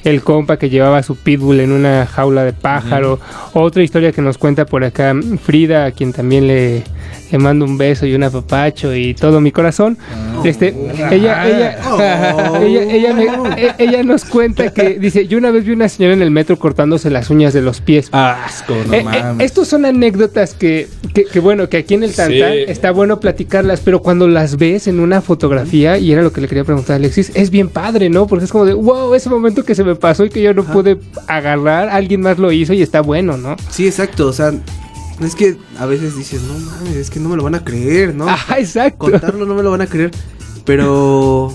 [0.05, 3.19] el compa que llevaba su pitbull en una jaula de pájaro,
[3.53, 6.83] otra historia que nos cuenta por acá Frida, a quien también le,
[7.31, 9.99] le mando un beso y un apapacho y todo mi corazón.
[10.45, 10.75] este,
[11.11, 11.79] ella, ella,
[12.61, 16.15] ella, ella, me- e- ella nos cuenta que dice, yo una vez vi una señora
[16.15, 18.09] en el metro cortándose las uñas de los pies.
[18.13, 19.45] Asco, no Eh, eh, mames.
[19.47, 22.65] estos son anécdotas que, que, que bueno, que aquí en el Tantán Sí.
[22.69, 26.49] está bueno platicarlas, pero cuando las ves en una fotografía, y era lo que le
[26.49, 28.27] quería preguntar a Alexis, es bien padre, ¿no?
[28.27, 30.65] Porque es como de, wow, ese momento que se me pasó y que yo no
[30.65, 33.57] pude agarrar, alguien más lo hizo y está bueno, ¿no?
[33.71, 34.27] Sí, exacto.
[34.29, 34.53] O sea,
[35.23, 38.15] Es que a veces dices, no mames, es que no me lo van a creer,
[38.15, 38.29] ¿no?
[38.29, 38.99] Ajá, exacto.
[38.99, 40.11] Contarlo no me lo van a creer.
[40.65, 41.53] Pero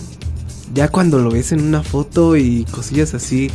[0.74, 3.50] ya cuando lo ves en una foto y cosillas así,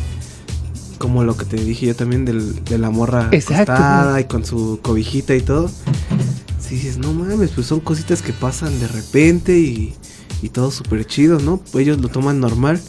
[0.98, 3.72] como lo que te dije yo también del, de la morra Exacto.
[3.72, 5.70] acostada y con su cobijita y todo.
[6.60, 9.94] Si dices, no mames, pues son cositas que pasan de repente y,
[10.42, 11.60] y todo súper chido, ¿no?
[11.74, 12.80] Ellos lo toman normal.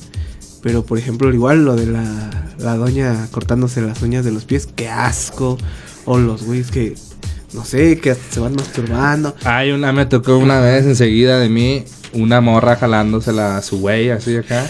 [0.61, 4.67] Pero por ejemplo, igual lo de la, la doña cortándose las uñas de los pies,
[4.75, 5.57] qué asco.
[6.05, 6.95] O los güeyes que,
[7.53, 9.35] no sé, que hasta se van masturbando.
[9.43, 11.83] Hay una, me tocó una vez enseguida de mí,
[12.13, 14.67] una morra jalándosela a su güey, así acá.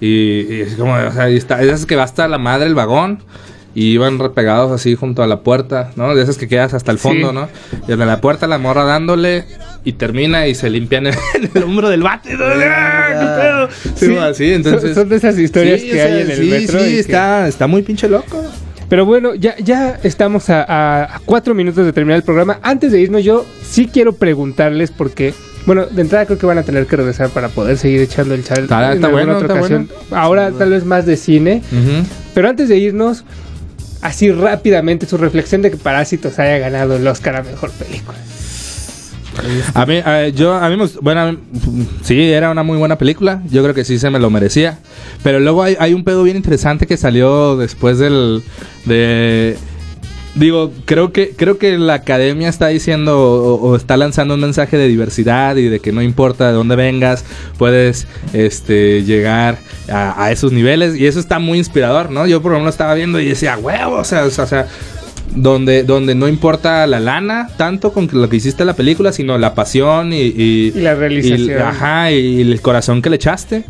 [0.00, 2.74] Y, y es como, o sea, y está, esas que va hasta la madre el
[2.74, 3.22] vagón.
[3.74, 6.14] Y iban repegados así junto a la puerta, ¿no?
[6.14, 7.34] De esas que quedas hasta el fondo, Sí.
[7.34, 7.48] ¿no?
[7.84, 9.44] Y desde la puerta la morra dándole
[9.84, 11.14] y termina y se limpian el,
[11.54, 12.34] el hombro del bate.
[13.66, 13.72] ¿No?
[13.72, 13.98] ¡Ah, qué pedo!
[13.98, 14.16] Sí, Sí.
[14.18, 14.94] así, entonces...
[14.94, 16.78] Son- de esas historias Sí, que hay sea, en el sí, metro.
[16.80, 18.42] Sí, y que- está, está muy pinche loco.
[18.88, 22.58] Pero bueno, ya, ya estamos a, a- a cuatro minutos de terminar el programa.
[22.62, 25.34] Antes de irnos, yo sí quiero preguntarles porque,
[25.66, 28.44] bueno, de entrada creo que van a tener que regresar para poder seguir echando el
[28.44, 28.60] chal.
[28.64, 29.88] Está- en está alguna bueno, otra está ocasión.
[30.12, 31.62] Ahora tal vez más de cine.
[32.32, 33.24] Pero antes de irnos,
[34.02, 38.16] así rápidamente su reflexión de que Parásitos haya ganado el Oscar a Mejor Película.
[39.74, 41.36] A mí, eh, yo, a mí, bueno, a
[42.02, 43.42] sí, era una muy buena película.
[43.50, 44.78] Yo creo que sí se me lo merecía.
[45.22, 48.42] Pero luego hay, hay un pedo bien interesante que salió después del,
[48.84, 49.56] de,
[50.36, 54.86] digo, creo que, creo que la academia está diciendo o, está lanzando un mensaje de
[54.86, 57.24] diversidad y de que no importa de dónde vengas,
[57.58, 59.58] puedes, este, llegar
[59.90, 62.26] a, a esos niveles y eso está muy inspirador, ¿no?
[62.26, 64.68] Yo por ejemplo estaba viendo y decía, huevo, o sea, o sea,
[65.36, 69.38] donde, donde no importa la lana tanto con lo que hiciste en la película, sino
[69.38, 71.50] la pasión y, y, Y la realización.
[71.50, 73.64] y- ajá, y el corazón que le echaste.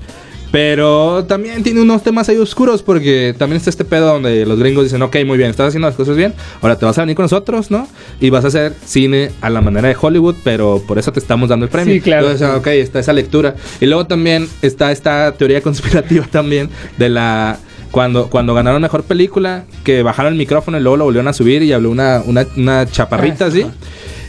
[0.53, 4.85] Pero también tiene unos temas ahí oscuros porque también está este pedo donde los gringos
[4.85, 7.25] dicen, ok, muy bien, estás haciendo las cosas bien, ahora te vas a venir con
[7.25, 7.87] nosotros, ¿no?
[8.21, 11.49] Y vas a hacer cine a la manera de Hollywood, pero por eso te estamos
[11.49, 11.93] dando el premio.
[11.95, 12.31] Sí, claro.
[12.31, 13.57] Entonces, ok, está esa lectura.
[13.81, 17.59] Y luego también está esta teoría conspirativa también de la...
[17.91, 21.63] Cuando, cuando ganaron mejor película, que bajaron el micrófono y luego lo volvieron a subir
[21.63, 23.67] y habló una, una, una chaparrita Ah, así.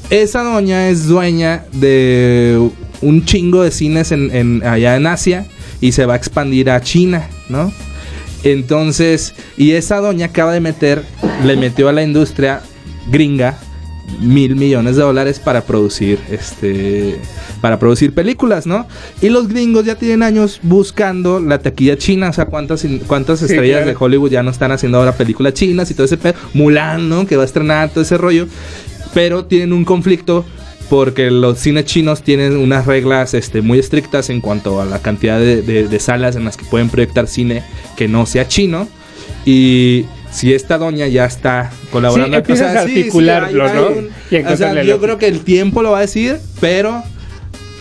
[0.09, 2.69] Esa doña es dueña de
[3.01, 5.45] un chingo de cines en, en- allá en Asia
[5.81, 7.71] y se va a expandir a China, ¿no?
[8.43, 11.03] Entonces, y esa doña acaba de meter,
[11.45, 12.61] le metió a la industria
[13.11, 13.57] gringa
[14.21, 17.19] mil millones de dólares para producir este
[17.61, 18.87] para producir películas, ¿no?
[19.21, 23.45] Y los gringos ya tienen años buscando la taquilla china, o sea, cuántas cuántas Sí,
[23.45, 23.91] estrellas claro.
[23.99, 27.25] de Hollywood ya no están haciendo ahora películas chinas y todo ese pedo, Mulan, ¿no?
[27.27, 28.47] Que va a estrenar todo ese rollo,
[29.13, 30.45] pero tienen un conflicto
[30.89, 35.37] porque los cines chinos tienen unas reglas este, muy estrictas en cuanto a la cantidad
[35.37, 37.61] de, de- de salas en las que pueden proyectar cine
[37.97, 38.87] que no sea chino.
[39.45, 40.05] Y
[40.37, 43.87] si esta doña ya está colaborando, Sí, empiezas a articularlo, hay ¿no?
[43.87, 47.01] un- Y o sea, yo creo que el tiempo lo va a decir, pero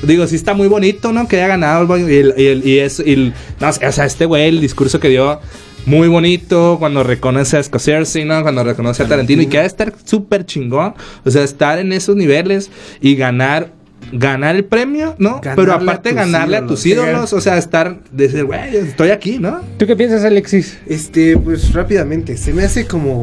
[0.02, 1.28] digo, sí está muy bonito, ¿no?
[1.28, 4.24] Que haya ganado y, el, y, el- y es, y el- no o sea, este
[4.24, 5.40] güey, el discurso que dio,
[5.84, 8.42] muy bonito cuando reconoce a Scorsese, ¿no?
[8.42, 10.94] Cuando reconoce a Tarantino y que ha de estar súper chingón,
[11.24, 13.70] o sea, estar en esos niveles y ganar
[14.12, 15.40] ganar el premio, ¿no?
[15.40, 19.60] Ganarle Pero aparte ganarle a tus ídolos, o sea, estar decir, güey, estoy aquí, ¿no?
[19.78, 20.78] ¿Tú qué piensas, Alexis?
[20.86, 23.22] Este, pues rápidamente, se me hace como...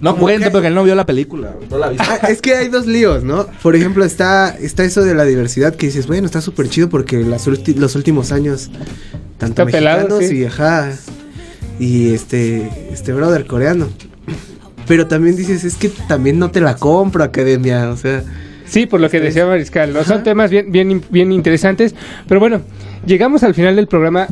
[0.00, 2.04] No Como cuenta que- porque él no vio la película, no la viste.
[2.06, 3.46] Ah, es que hay dos líos, ¿no?
[3.62, 7.16] Por ejemplo, está, está eso de la diversidad que dices, bueno, está súper chido porque
[7.22, 8.70] las los últimos años,
[9.38, 10.36] tanto Está pelado, mexicanos sí.
[10.36, 10.92] y ajá,
[11.80, 13.88] y este, este brother coreano.
[14.86, 18.22] Pero también dices, es que también no te la compro, academia, o sea,
[18.66, 20.04] Sí, por lo que decía Mariscal, ¿no?
[20.04, 21.94] Son temas bien, bien, bien interesantes.
[22.28, 22.62] Pero bueno,
[23.06, 24.26] llegamos al final del programa.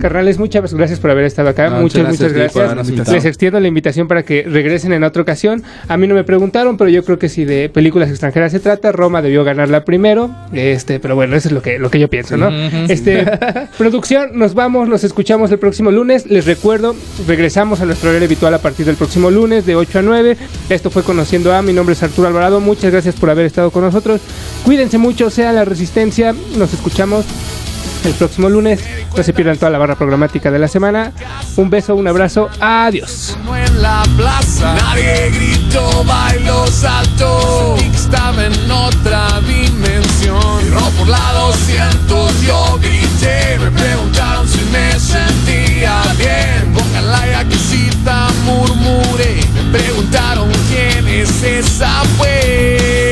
[0.00, 1.70] Carnales, muchas gracias por haber estado acá.
[1.70, 3.08] No, muchas, muchas gracias.
[3.08, 5.62] Les extiendo la invitación para que regresen en otra ocasión.
[5.88, 8.92] A mí no me preguntaron, pero yo creo que si de películas extranjeras se trata,
[8.92, 10.30] Roma debió ganarla primero.
[10.52, 12.50] Este, pero bueno, eso es lo que, lo que yo pienso, ¿no?
[12.88, 13.26] Este,
[13.78, 16.26] producción, nos vamos, nos escuchamos el próximo lunes.
[16.26, 16.96] Les recuerdo,
[17.26, 20.36] regresamos a nuestro horario habitual a partir del próximo lunes de 8 a 9.
[20.70, 22.60] Esto fue Conociendo a, mi nombre es Arturo Alvarado.
[22.60, 24.20] Muchas gracias por haber estado con nosotros.
[24.64, 26.34] Cuídense mucho, sea la resistencia.
[26.56, 27.26] Nos escuchamos
[28.04, 28.80] el próximo lunes.
[29.16, 31.12] No se pierdan toda la barra programática de la semana.
[31.56, 32.48] Un beso, un abrazo.
[32.60, 33.36] Adiós.
[33.56, 37.76] En la plaza Nadie gritó, bailó, saltó
[38.10, 46.02] estaba en otra dimensión no por la 200 yo grité Me preguntaron si me sentía
[46.18, 53.09] bien Pónganla ya que cita murmuré Me preguntaron quién es esa pues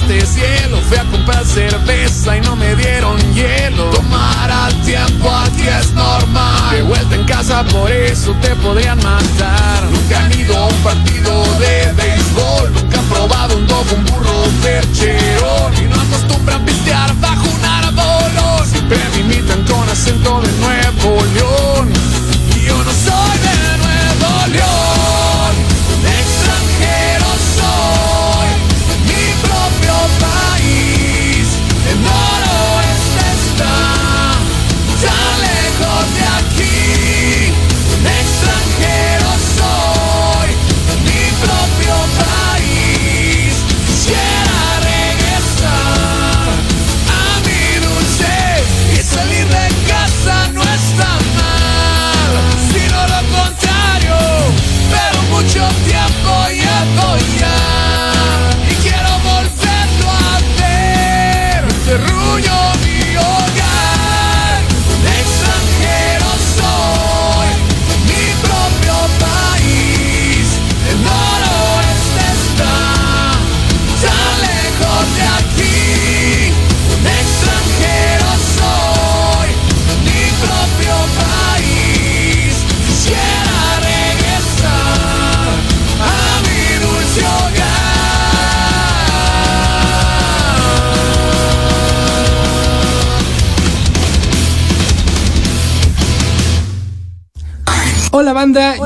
[0.00, 0.78] este cielo.
[0.88, 3.90] Fui a comprar cerveza y no me dieron hielo.
[3.90, 6.70] Tomar al tiempo aquí es normal.
[6.70, 9.84] De vuelta en casa, por eso te podrían matar.
[9.90, 12.72] Nunca han ido a un partido de béisbol.
[12.74, 15.35] Nunca han probado un dog, un burro percherón.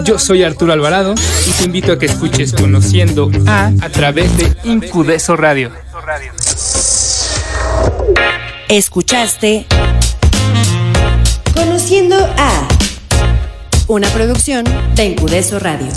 [0.04, 1.14] Yo soy Arturo Alvarado
[1.46, 5.70] y te invito a que escuches Conociendo a a través de Incudeso Radio.
[8.68, 9.66] Escuchaste
[11.54, 12.68] Conociendo a
[13.88, 15.88] una producción de Incudeso Radio.